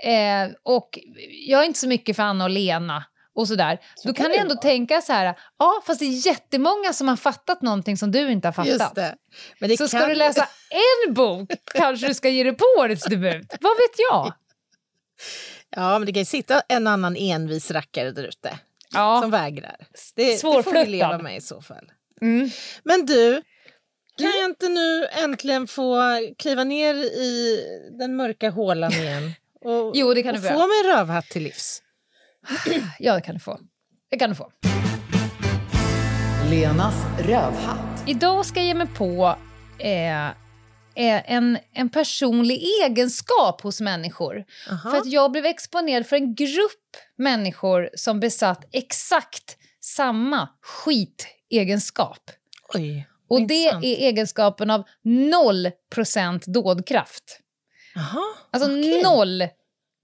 [0.05, 0.99] eh, och
[1.47, 3.05] jag är inte så mycket för Anna och Lena
[3.35, 3.78] och sådär.
[4.05, 7.62] Då kan du ändå tänka så här, ja fast det är jättemånga som har fattat
[7.62, 8.72] någonting som du inte har fattat.
[8.72, 9.14] Just det.
[9.59, 10.49] Men det så ska kan- du läsa
[11.07, 13.47] en bok kanske du ska ge dig på årets debut.
[13.61, 14.33] Vad vet jag?
[15.76, 18.59] Ja, men det kan ju sitta en annan envis rackare där ute
[18.95, 19.20] Ja.
[19.22, 19.76] som vägrar.
[20.16, 21.91] Det, det får vi leva med i så fall.
[22.20, 22.51] Mm.
[22.85, 23.43] Men du,
[24.18, 26.01] kan jag inte nu äntligen få
[26.39, 27.61] kliva ner i
[27.99, 29.33] den mörka hålan igen?
[29.64, 30.66] Och, Jo, det kan du och få göra.
[30.66, 31.83] min rövhatt till livs.
[32.99, 33.59] Ja, det kan du få.
[34.11, 34.53] Det kan du få.
[36.51, 38.03] Lenas rövhatt.
[38.07, 39.36] Idag ska jag ge mig på
[39.78, 40.32] eh, eh,
[41.32, 44.45] en, en personlig egenskap hos människor.
[44.82, 52.30] För att jag blev exponerad för en grupp människor som besatt exakt samma skitegenskap.
[52.74, 53.84] Oj, Och vad det intressant.
[53.84, 57.38] är egenskapen av 0% dådkraft.
[57.95, 59.03] Jaha, Alltså okej.
[59.03, 59.49] noll.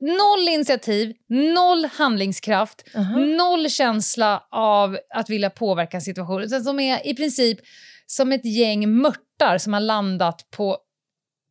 [0.01, 2.85] Noll initiativ, noll handlingskraft,
[3.39, 6.43] noll känsla av att vilja påverka en situation.
[6.43, 7.59] Utan som är i princip
[8.07, 10.79] som ett gäng mörtar som har landat på,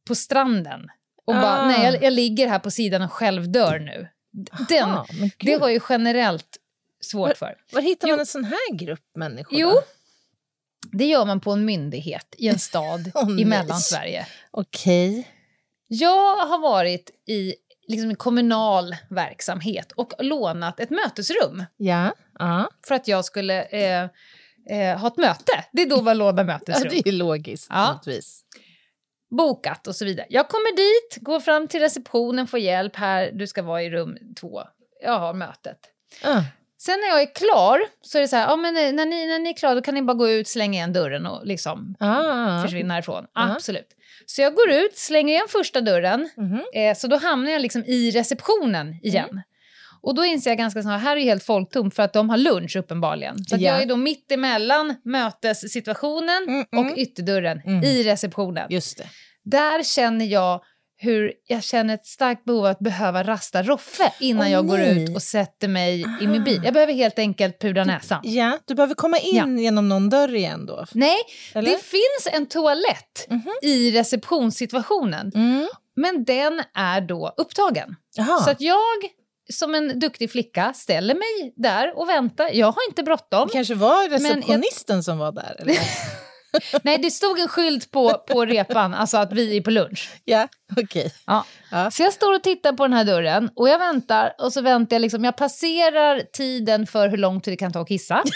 [0.07, 0.87] på stranden.
[1.25, 1.67] Och bara, Ah.
[1.67, 4.07] nej jag, jag ligger här på sidan och själv dör nu.
[4.69, 5.05] Den, Aha,
[5.39, 6.57] det har ju generellt
[7.01, 7.55] svårt för.
[7.71, 9.59] Var hittar man en sån här grupp människor?
[9.59, 9.81] Jo, då?
[10.91, 13.45] det gör man på en myndighet i en stad Åh, i.
[13.45, 14.27] Mellansverige.
[14.51, 15.27] Okej.
[15.87, 17.53] Jag har varit i
[17.87, 22.13] liksom, en kommunal verksamhet och lånat ett mötesrum Ja.
[22.39, 22.69] ja.
[22.87, 24.09] för att jag skulle eh,
[24.69, 25.65] eh, ha ett möte.
[25.71, 26.89] Det är då man lånar ja, mötesrum.
[26.91, 28.01] det är logiskt Ja.
[29.37, 30.27] Bokat och så vidare.
[30.29, 32.95] Jag kommer dit, går fram till receptionen, får hjälp.
[32.95, 34.61] Här, du ska vara i rum två.
[35.03, 35.77] Jag har mötet.
[36.23, 36.41] Ah.
[36.79, 39.39] Sen när jag är klar så är det så här, ja, men när, ni, när
[39.39, 42.61] ni är klara då kan ni bara gå ut, slänga igen dörren och liksom Ah.
[42.61, 43.25] försvinna härifrån.
[43.33, 43.53] Ja.
[43.55, 43.87] Absolut.
[44.25, 46.61] Så jag går ut, slänger igen första dörren, Mhm.
[46.73, 49.41] eh, så då hamnar jag liksom i receptionen igen.
[50.01, 52.75] Och då inser jag ganska snart, här är helt folktomt för att de har lunch
[52.75, 53.37] uppenbarligen.
[53.45, 53.71] Så Ja.
[53.71, 56.85] jag är då mitt emellan mötessituationen Mm, mm.
[56.91, 57.83] och ytterdörren Mm.
[57.83, 58.67] i receptionen.
[58.69, 59.07] Just det.
[59.43, 60.61] Där känner jag
[60.99, 64.79] hur jag känner ett starkt behov av att behöva rasta Roffe innan Åh, jag går
[64.79, 66.61] ut och sätter mig i min bil.
[66.63, 68.19] Jag behöver helt enkelt pudra näsan.
[68.23, 70.85] Ja, du behöver komma in genom någon dörr igen då.
[70.93, 71.17] Nej,
[71.53, 71.71] Eller?
[71.71, 73.27] det finns en toalett
[73.61, 75.31] i receptionssituationen.
[75.35, 75.67] Mm.
[75.95, 77.95] Men den är då upptagen.
[78.15, 78.43] Jaha.
[78.43, 78.77] Så att jag
[79.53, 82.49] som en duktig flicka ställer mig där och väntar.
[82.53, 83.47] Jag har inte bråttom.
[83.47, 85.65] Det kanske var Men jag- receptionisten som var där?
[86.83, 90.09] Nej, det stod en skylt på, på repan, alltså att vi är på lunch.
[90.25, 90.47] ja,
[90.77, 91.13] okej.
[91.25, 91.45] Ja.
[91.71, 91.91] Ja.
[91.91, 94.95] Så jag står och tittar på den här dörren och jag väntar och så väntar
[94.95, 98.23] jag liksom, jag passerar tiden för hur lång tid det kan ta att kissa.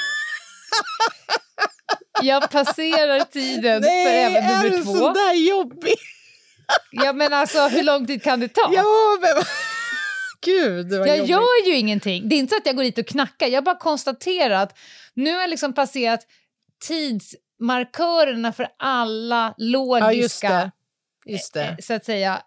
[2.21, 4.93] jag passerar tiden för Nej, även är nummer du två.
[4.93, 5.93] sådär jobbig?
[6.91, 8.69] Ja men alltså hur lång tid kan det ta?
[8.73, 8.83] Ja,
[9.21, 9.43] men...
[10.45, 11.29] Gud, det var jag jobbigt.
[11.29, 12.29] gör ju ingenting.
[12.29, 13.47] Det är inte så att jag går dit och knackar.
[13.47, 14.77] Jag bara konstaterar att
[15.13, 16.19] nu har jag liksom passerat
[17.71, 20.71] tidsmarkörerna för alla logiska, Ja, just det.
[21.25, 21.63] Just det.
[21.63, 22.41] eh, så att säga,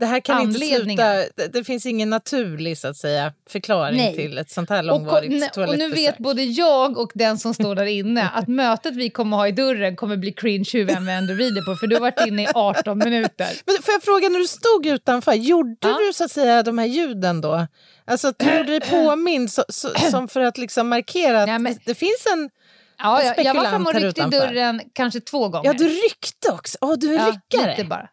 [0.00, 1.04] Det här kan inte sluta...
[1.36, 4.14] Det, det finns ingen naturlig så att säga, förklaring Nej.
[4.16, 7.54] till ett sånt här Och, långvarigt ne- och nu vet både jag och den som
[7.54, 10.92] står där inne att mötet vi kommer ha i dörren kommer bli cringe hur vi
[10.92, 13.48] än vänder och vrider på för du har varit inne i 18 minuter.
[13.66, 15.98] Men får jag fråga, när du stod utanför, gjorde Ja.
[16.06, 17.66] du så att säga de här ljuden då?
[18.06, 21.58] Alltså att du gjorde dig påmind så, så, som för att liksom markera att Ja,
[21.58, 22.50] men- det finns en...
[22.98, 25.66] Ja, jag, jag var framme och ryckte i dörren kanske två gånger.
[25.66, 26.78] Ja, du ryckte också.
[26.80, 27.70] Åh, du är Ja, ryckare.
[27.70, 28.08] lite bara.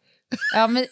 [0.56, 0.86] Ja, men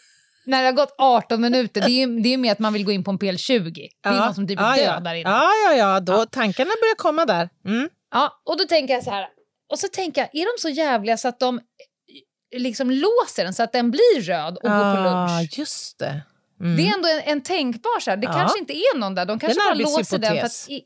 [0.45, 2.85] när det har gått 18 minuter, det är ju det är mer att man vill
[2.85, 3.73] gå in på en PL20.
[4.03, 5.15] Det är någon som typ ja, död ja.
[5.15, 5.29] inne.
[5.29, 5.99] Ja, ja, ja.
[5.99, 7.49] Då, Tankarna börjar komma där.
[7.65, 7.89] Mm.
[8.11, 9.27] Ja, och då tänker jag så här,
[9.71, 13.53] och så tänker jag, är de så jävliga så att de eh, liksom låser den
[13.53, 15.57] så att den blir röd och går på Ah, lunch?
[15.59, 16.21] just det.
[16.61, 16.77] Mm.
[16.77, 18.33] Det är ändå en, en tänkbar så här, det Ja.
[18.33, 20.65] kanske inte är någon där, de kanske bara låser den för att...
[20.69, 20.81] I,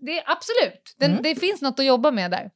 [0.00, 1.22] det är, absolut, den, Mm.
[1.22, 2.50] det finns något att jobba med där.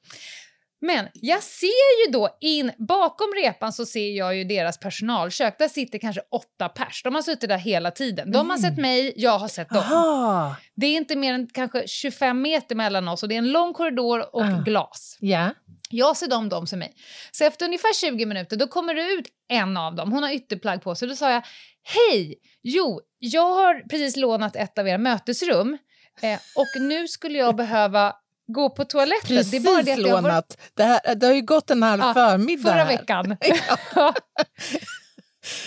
[0.84, 5.68] Men jag ser ju då in, bakom repan så ser jag ju deras personalkök, där
[5.68, 7.02] sitter kanske åtta pers.
[7.02, 8.32] De har suttit där hela tiden.
[8.32, 9.84] De har sett mig, jag har sett dem.
[9.86, 9.98] Mm.
[9.98, 10.56] Aha.
[10.74, 13.72] Det är inte mer än kanske 25 meter mellan oss och det är en lång
[13.72, 14.62] korridor och Ah.
[14.64, 15.16] glas.
[15.20, 15.50] Ja.
[15.90, 16.94] Jag ser dem, de ser mig.
[17.32, 20.12] Så efter ungefär 20 minuter då kommer det ut en av dem.
[20.12, 21.08] Hon har ytterplagg på sig.
[21.08, 21.42] Då sa jag,
[21.82, 22.34] hej!
[22.62, 25.78] Jo, jag har precis lånat ett av era mötesrum
[26.20, 29.36] eh, och nu skulle jag behöva gå på toaletten.
[29.36, 30.58] Precis det är bara det att har varit- lånat.
[30.74, 32.86] Det, här, det har ju gått en halv Ja, förmiddag Förra här.
[32.86, 33.36] veckan.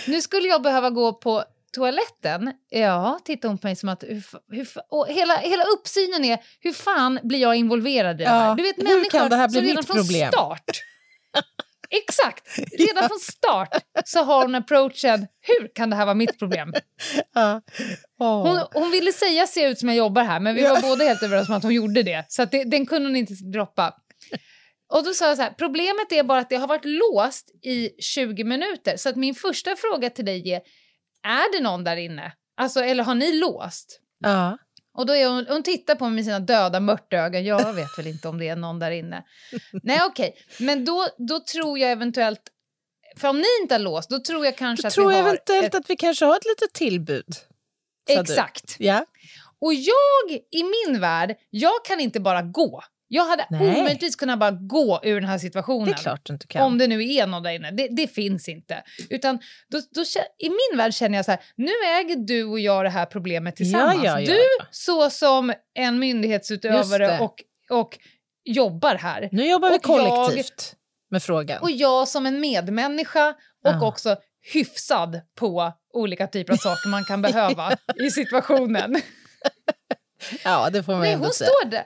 [0.06, 1.44] nu skulle jag behöva gå på
[1.74, 2.52] toaletten.
[2.68, 4.02] Ja, tittar hon på mig som att...
[4.02, 8.30] Hur, hur, och hela, hela uppsynen är, hur fan blir jag involverad i det Ja,
[8.30, 8.54] här?
[8.54, 10.28] Du vet hur människor kan det här bli som redan mitt från problem?
[10.32, 10.64] start
[11.90, 12.58] Exakt!
[12.78, 13.68] Redan från start
[14.04, 16.72] så har hon approachen, hur kan det här vara mitt problem?
[17.34, 17.62] Ja.
[18.20, 18.46] Åh.
[18.46, 21.22] Hon, hon ville säga ser ut som jag jobbar här, men vi var båda helt
[21.22, 22.24] överens om att hon gjorde det.
[22.28, 23.94] Så att det, den kunde hon inte droppa.
[24.92, 27.90] Och då sa jag så här, problemet är bara att det har varit låst i
[28.02, 28.96] 20 minuter.
[28.96, 30.60] Så att min första fråga till dig är,
[31.26, 32.32] är det någon där inne?
[32.56, 34.00] Alltså, eller har ni låst?
[34.18, 34.58] Ja.
[34.96, 37.44] Och då är hon, hon tittar på mig med sina döda mörtögon.
[37.44, 39.24] Jag vet väl inte om det är någon där inne.
[39.82, 40.34] Nej, okej.
[40.60, 42.40] Men då, då tror jag eventuellt...
[43.16, 45.20] För om ni inte har låst, då tror jag kanske Jag att tror vi har...
[45.22, 47.24] eventuellt ett- att vi kanske har ett litet tillbud.
[48.06, 48.12] du.
[48.12, 48.76] Exakt.
[48.78, 49.04] Ja.
[49.60, 52.82] Och jag, i min värld, jag kan inte bara gå.
[53.08, 53.80] Jag hade Nej.
[53.80, 55.94] omöjligtvis kunnat bara gå ur den här situationen.
[56.48, 56.60] Det.
[56.60, 57.70] Om det nu är någon där inne.
[57.70, 58.82] Det, det finns inte.
[59.10, 59.38] Utan
[59.68, 60.02] då, då,
[60.38, 63.56] I min värld känner jag så här, nu äger du och jag det här problemet
[63.56, 64.00] tillsammans.
[64.04, 64.40] Ja, ja, ja, du
[64.70, 67.34] så som en myndighetsutövare och,
[67.70, 67.98] och
[68.44, 69.28] jobbar här.
[69.32, 70.74] Nu jobbar vi Och jag- kollektivt
[71.10, 71.62] med frågan.
[71.62, 73.34] Och jag som en medmänniska och
[73.72, 73.86] Ja.
[73.88, 74.16] också
[74.52, 77.72] hyfsad på olika typer av saker man kan behöva
[78.06, 78.96] i situationen.
[80.44, 81.50] Ja, det får man Nej, ändå hon säga.
[81.60, 81.82] står där.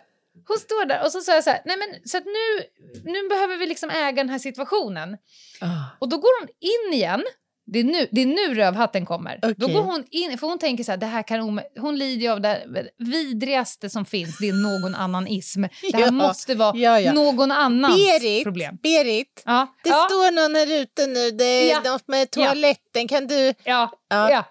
[0.50, 2.64] Hon står där och så sa jag så här, nej men så att nu,
[3.12, 5.16] nu behöver vi liksom äga den här situationen.
[5.60, 5.96] Ah.
[5.98, 7.22] Och då går hon in igen.
[7.72, 9.38] Det är nu, det är nu rövhatten kommer.
[9.42, 9.74] Då Okej.
[9.74, 12.40] går hon in, för hon tänker så här, det här kan hon lider ju av
[12.40, 12.62] det
[12.98, 15.62] vidrigaste som finns, det är någon annan ism.
[15.62, 17.12] Det här Ja, måste vara ja, ja.
[17.12, 18.78] någon annans Berit, problem.
[18.82, 21.30] Berit, Ja, det står någon här ute nu.
[21.30, 23.08] Det är något med toaletten.
[23.08, 23.54] Kan du...
[24.30, 24.44] ja.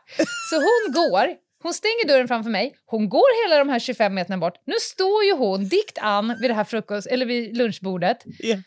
[0.50, 4.38] Så hon går, hon stänger dörren framför mig, hon går hela de här 25 meterna
[4.38, 4.54] bort.
[4.66, 8.24] Nu står ju hon dikt an vid det här frukost, eller vid lunchbordet.
[8.40, 8.58] Ja.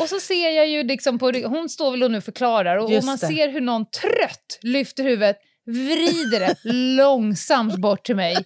[0.00, 3.04] Och så ser jag ju liksom på, hon står väl och nu förklarar och, och
[3.04, 3.26] man det.
[3.26, 5.36] ser hur någon trött lyfter huvudet,
[5.66, 8.36] vrider det långsamt bort till mig.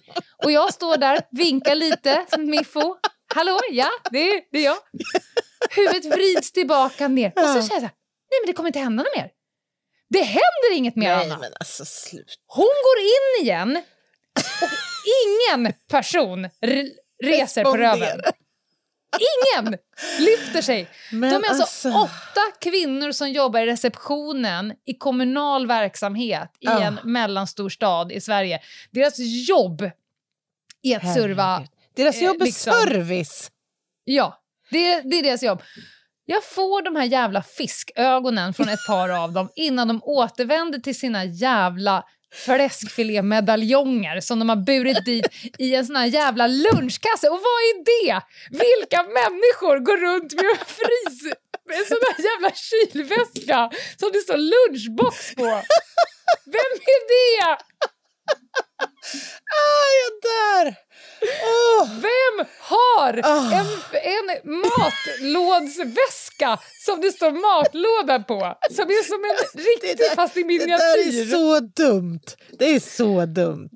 [0.43, 2.95] Och jag står där, vinkar lite som miffo.
[3.35, 4.77] Hallå, ja, det är, det är jag.
[5.69, 7.31] Huvudet vrids tillbaka ner.
[7.35, 7.81] Och så känner jag så här,
[8.31, 9.29] nej men det kommer inte hända något mer.
[10.09, 11.37] Det händer inget mer, Nej, Anna.
[11.37, 12.39] men alltså slut.
[12.47, 13.81] Hon går in igen
[14.61, 14.69] och
[15.25, 16.49] ingen person
[17.23, 18.19] reser på röven.
[19.19, 19.77] Ingen
[20.19, 20.87] lyfter sig.
[21.11, 26.65] Men De är alltså, alltså- åtta kvinnor som jobbar i receptionen i kommunal verksamhet i
[26.65, 26.81] Ja.
[26.83, 28.59] en mellanstor stad i Sverige.
[28.91, 29.91] Deras jobb
[30.81, 31.67] är att serva...
[31.95, 33.51] Deras eh, jobb är liksom- service.
[34.03, 35.61] Ja, det, det är deras jobb.
[36.31, 40.99] Jag får de här jävla fiskögonen från ett par av dem innan de återvänder till
[40.99, 42.03] sina jävla
[42.45, 45.27] fläskfilémedaljonger som de har burit dit
[45.57, 47.29] i en sån här jävla lunchkasse.
[47.29, 48.21] Och vad är det?
[48.49, 51.23] Vilka människor går runt med en frys
[51.67, 53.69] med en sån här jävla kylväska
[53.99, 55.43] som det står lunchbox på?
[56.45, 57.57] Vem är det?
[59.59, 60.65] Ah, jag dör!
[61.43, 61.87] Åh.
[61.93, 63.51] Vem har Ah.
[63.51, 68.57] en, en matlådsväska som det står matlåda på?
[68.71, 70.77] Som är som en riktig fast i Det miniatyr.
[70.77, 72.19] där är så dumt.
[72.59, 73.69] Det är så dumt.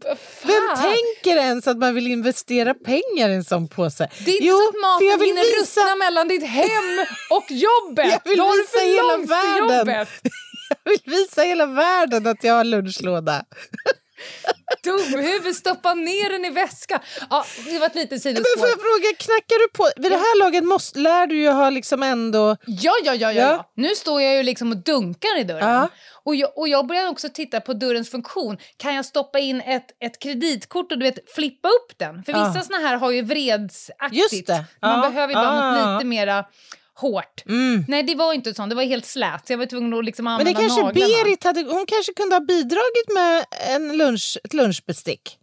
[0.44, 0.84] Vem Fan.
[0.84, 4.10] tänker ens att man vill investera pengar i en sån påse?
[4.26, 8.12] Det är inte Jo, så att maten hinner visa- ruttna mellan ditt hem och jobbet.
[8.12, 10.08] Jag vill Då visa hela världen.
[10.86, 13.44] Jag vill visa hela världen att jag har lunchlåda.
[14.84, 17.00] Dumhuvud, stoppa ner den i väskan.
[17.30, 18.68] Ja, det var ett litet Men får sidospår.
[18.70, 19.90] jag fråga, knackar du på?
[20.02, 22.58] Vid det här laget måste, lär du ju ha liksom ändå...
[22.66, 23.50] Ja, ja, ja, ja, Ja.
[23.52, 23.72] ja.
[23.76, 25.70] Nu står jag ju liksom och dunkar i dörren.
[25.70, 25.90] Ja.
[26.26, 28.58] Och, jag, och jag börjar också titta på dörrens funktion.
[28.78, 32.24] Kan jag stoppa in ett, ett kreditkort och du vet, flippa upp den?
[32.24, 32.48] För Ja.
[32.54, 34.34] vissa såna här har ju vredsaktigt.
[34.34, 34.66] Just det.
[34.82, 35.10] Man Ja.
[35.10, 35.98] behöver ju bara Ja, något ja, ja.
[35.98, 36.46] lite mera
[36.96, 37.44] hårt.
[37.46, 37.86] Mm.
[37.88, 38.70] Nej, det var inte sånt.
[38.70, 39.48] Det var helt slät.
[39.48, 41.24] Så jag var tvungen att liksom Men använda det kanske naglarna.
[41.24, 41.62] Berit hade...
[41.62, 45.38] Hon kanske kunde ha bidragit med en lunch, ett lunchbestick.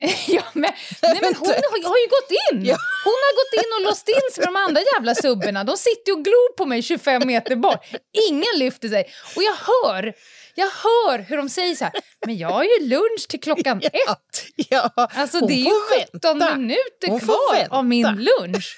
[0.26, 2.58] ja, men, nej, men hon har, har ju gått in!
[3.04, 5.64] Hon har gått in och låst in sig med de andra jävla subborna.
[5.64, 7.86] De sitter och glor på mig 25 meter bort.
[8.28, 9.04] Ingen lyfter sig.
[9.36, 10.14] Och jag hör,
[10.54, 11.92] jag hör hur de säger så här,
[12.26, 14.44] men jag har ju lunch till klockan ett.
[14.54, 16.56] Ja, Alltså det är ju får 17 vänta.
[16.56, 18.76] minuter kvar av min lunch.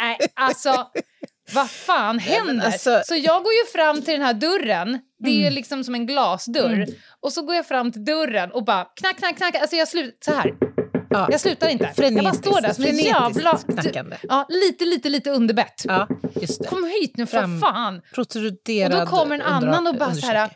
[0.00, 0.90] Nej, alltså
[1.54, 2.66] vad fan Nej, händer?
[2.66, 5.52] alltså- Så jag går ju fram till den här dörren, det är Mm.
[5.54, 6.86] liksom som en glasdörr.
[7.20, 9.54] Och så går jag fram till dörren och bara knack, knack, knack.
[9.56, 10.54] Alltså jag slutar så här.
[11.10, 11.28] Ja.
[11.30, 11.84] Jag slutar inte.
[11.84, 13.58] jag bara Frenetiskt, står där som en frenetiskt jävla...
[13.82, 14.16] knackande.
[14.22, 15.82] Ja, lite, lite, lite underbett.
[15.84, 16.08] Ja.
[16.68, 18.02] Kom hit nu för Fram- fan.
[18.16, 18.26] Och
[18.90, 20.50] då kommer en annan och bara så här...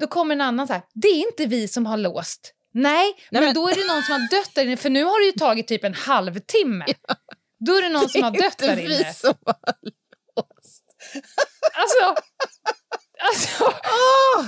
[0.00, 2.54] Då kommer en annan så här, det är inte vi som har låst.
[2.74, 5.20] Nej, men, men- då är det någon som har dött där inne, för nu har
[5.20, 6.84] det ju tagit typ en halvtimme.
[7.66, 9.12] Då är det någon som har Det är dött där inte vi inne.
[9.14, 9.56] som har
[10.36, 10.84] låst.
[11.72, 12.22] Alltså,
[13.28, 14.44] alltså Åh!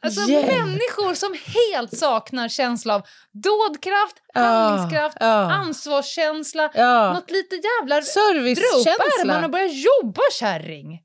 [0.00, 0.46] Alltså Hjälp.
[0.46, 3.02] människor som helt saknar känsla av
[3.32, 5.26] dådkraft, Ja, handlingskraft, ja.
[5.52, 7.12] ansvarskänsla, Ja.
[7.12, 8.02] något lite jävla...
[8.02, 8.92] Servicekänsla.
[9.20, 11.00] ärmarna och börja jobba kärring.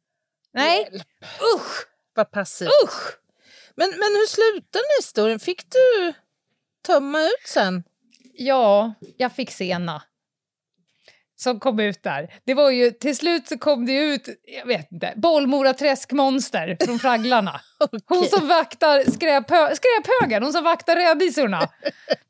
[0.53, 0.89] Nej,
[1.55, 2.69] usch, Vad passivt.
[2.83, 3.17] usch.
[3.75, 5.39] Men, men hur slutade historien?
[5.39, 6.13] Fick du
[6.85, 7.83] tömma ut sen?
[8.37, 10.01] Ja, jag fick sena.
[11.39, 12.33] Som kom ut där.
[12.45, 14.27] Det var ju, till slut så kom det ut,
[14.57, 17.61] jag vet inte, Bollmora träskmonster från Fragglarna.
[18.07, 21.69] Hon som vaktar skräphö, skräphögen, hon som vaktar rädisorna.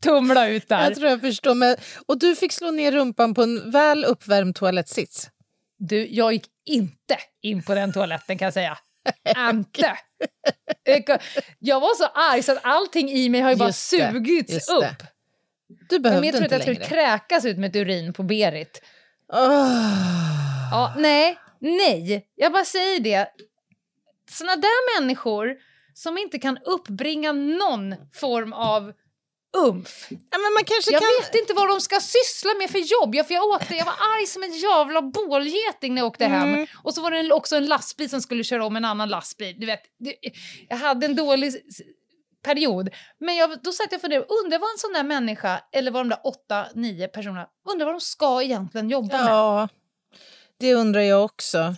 [0.03, 0.83] Tumla ut där.
[0.83, 1.55] Jag tror jag förstår.
[1.55, 5.29] Men, och du fick slå ner rumpan på en väl uppvärmd toalettsits.
[5.79, 8.77] Du, jag gick inte in på den toaletten kan jag säga.
[9.49, 9.97] Inte.
[11.59, 14.53] Jag- var så arg så att allting i mig har ju bara Just det, sugits
[14.53, 14.81] just upp.
[14.81, 15.07] det.
[15.89, 18.23] Du Men behövde jag tror inte att jag skulle kräkas ut med ett urin på
[18.23, 18.81] Berit.
[19.33, 20.71] Åh.
[20.71, 22.27] Ja, nej, nej.
[22.35, 23.27] Jag bara säger det.
[24.31, 25.55] Såna där människor
[25.93, 28.91] som inte kan uppbringa någon form av
[29.57, 30.07] umf.
[30.09, 31.09] Ja, men man kanske Jag kan...
[31.23, 33.15] vet inte vad de ska syssla med för jobb.
[33.15, 36.53] Jag, för jag, åkte, jag var arg som en jävla bålgeting när jag åkte Mm.
[36.55, 36.67] hem.
[36.83, 39.55] Och så var det också en lastbil som skulle köra om en annan lastbil.
[39.59, 39.81] Du vet,
[40.69, 41.53] jag hade en dålig
[42.47, 42.89] period.
[43.19, 46.01] Men jag, då satt jag och funderade, undrar vad en sån där människa, eller vad
[46.01, 49.31] de där åtta, nio personerna, undrar vad de ska egentligen jobba med.
[49.31, 49.67] Ja,
[50.59, 51.75] det undrar jag också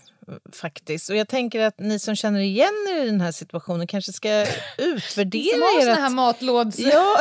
[0.54, 1.10] faktiskt.
[1.10, 4.46] Och jag tänker att ni som känner igen er i den här situationen kanske ska
[4.78, 5.98] utvärdera ert...
[5.98, 6.80] här matlåds...
[6.80, 7.18] Ja,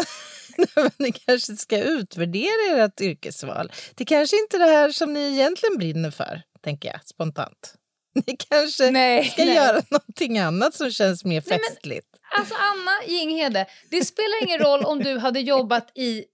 [0.96, 3.72] ni kanske ska utvärdera ert yrkesval.
[3.94, 7.77] Det kanske inte är det här som ni egentligen brinner för, tänker jag spontant.
[8.26, 9.54] Ni kanske Nej, ska nej.
[9.54, 12.06] göra någonting annat som känns mer Nej, men- festligt.
[12.38, 16.24] Alltså Anna Jinghede, det spelar ingen roll om du hade jobbat i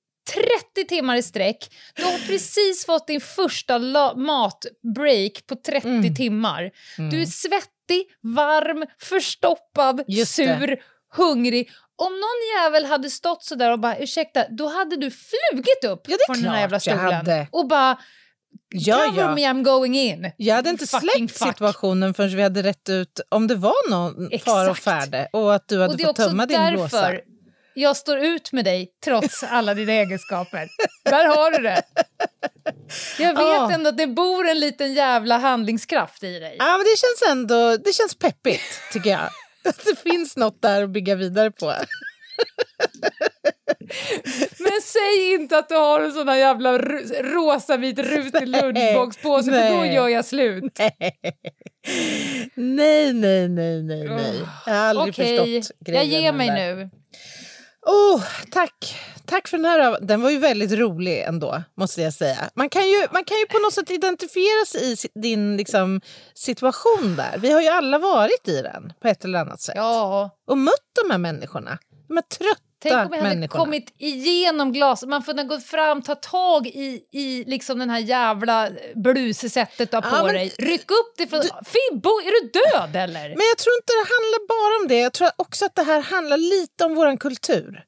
[0.75, 1.75] 30 timmar i sträck.
[1.95, 3.79] Du har precis fått din första
[4.17, 6.15] matbreak på 30 Mm.
[6.15, 6.71] timmar.
[7.11, 10.59] Du är svettig, varm, förstoppad, Just det.
[10.59, 10.83] sur,
[11.17, 11.71] hungrig.
[11.97, 16.01] Om någon jävel hade stått så där och bara ursäkta, då hade du flugit upp
[16.09, 17.99] Ja, det från den här jävla stolen och bara
[18.77, 19.35] Ja, cover ja.
[19.35, 20.31] me I'm going in.
[20.37, 21.49] Jag hade inte Fucking släppt fuck.
[21.49, 24.45] situationen förrän vi hade rätt ut om det var någon Exakt.
[24.45, 27.01] fara och färde och att du hade Och det är fått också tömma din blåsa.
[27.01, 27.21] därför
[27.77, 30.69] jag står ut med dig trots alla dina egenskaper.
[31.05, 31.83] Där har du det.
[33.19, 33.71] Jag vet Ja.
[33.73, 36.57] ändå att det bor en liten jävla handlingskraft i dig.
[36.59, 39.29] Ja, men det känns ändå det känns peppigt, tycker jag.
[39.69, 41.75] Att det finns något där att bygga vidare på.
[44.59, 46.79] Men säg inte att du har en sån här jävla
[47.23, 50.65] rosavit rutig lunchboxpåse för då gör jag slut.
[52.55, 54.41] Nej, nej, nej, nej, nej.
[54.67, 56.77] Jag har aldrig Okej, förstått grejen jag ger mig där.
[56.77, 56.91] nu.
[57.87, 58.97] Oh, tack.
[59.27, 60.01] Tack för den här.
[60.01, 62.51] Den var ju väldigt rolig ändå, måste jag säga.
[62.55, 66.01] Man kan ju, man kan ju på något sätt identifiera sig i din liksom,
[66.35, 67.39] situation där.
[67.39, 69.75] Vi har ju alla varit i den på ett eller annat sätt.
[69.77, 70.31] Ja.
[70.47, 71.79] Och mött de här människorna.
[72.09, 73.65] De här trötta Tänk om jag hade människorna.
[73.65, 78.69] kommit igenom glas, man får gå fram, ta tag i, i liksom den här jävla
[78.95, 80.55] blussättet du har på Ja, men- dig.
[80.59, 81.41] Ryck upp det från...
[81.43, 83.29] Fibbo, är du död eller?
[83.29, 85.01] Men jag tror inte det handlar bara om det.
[85.01, 87.85] Jag tror också att det här handlar lite om vår kultur.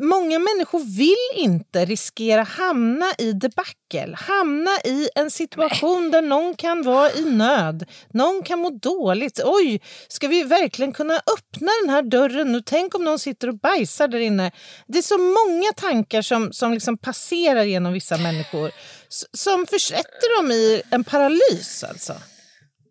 [0.00, 4.16] Många människor vill inte riskera hamna i debacle.
[4.16, 7.84] Hamna i en situation där någon kan vara i nöd.
[8.12, 9.40] Någon kan må dåligt.
[9.44, 12.62] Oj, ska vi verkligen kunna öppna den här dörren nu?
[12.66, 14.33] Tänk om någon sitter och bajsar där inne.
[14.86, 18.70] Det är så många tankar som, som liksom passerar genom vissa människor
[19.32, 21.84] som försätter dem i en paralys.
[21.84, 22.14] Alltså.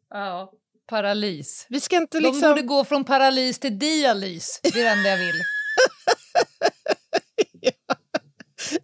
[0.10, 0.52] Ja,
[0.90, 1.66] paralys.
[1.70, 2.42] Vi ska inte De liksom...
[2.42, 4.60] borde gå från paralys till dialys.
[4.64, 5.42] Det är det enda jag vill.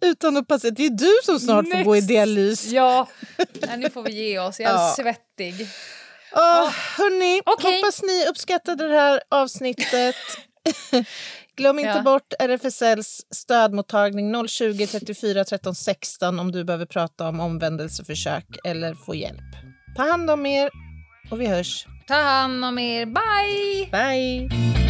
[0.00, 0.70] Utan att passa.
[0.70, 2.08] Det är du som snart får gå i Next.
[2.08, 2.66] dialys.
[2.66, 3.08] Ja,
[3.52, 4.60] Nej, nu får vi ge oss.
[4.60, 4.94] Jag är Ja.
[4.96, 5.54] svettig.
[6.32, 7.76] Oh, hörni, Okej.
[7.76, 10.16] hoppas ni uppskattade det här avsnittet.
[11.60, 12.02] Glöm inte Ja.
[12.02, 19.14] bort RFSLs stödmottagning 020 34 13 16 om du behöver prata om omvändelseförsök eller få
[19.14, 19.56] hjälp.
[19.96, 20.70] Ta hand om er
[21.30, 21.86] och vi hörs.
[22.08, 23.06] Ta hand om er.
[23.06, 23.90] Bye!
[23.90, 24.89] Bye!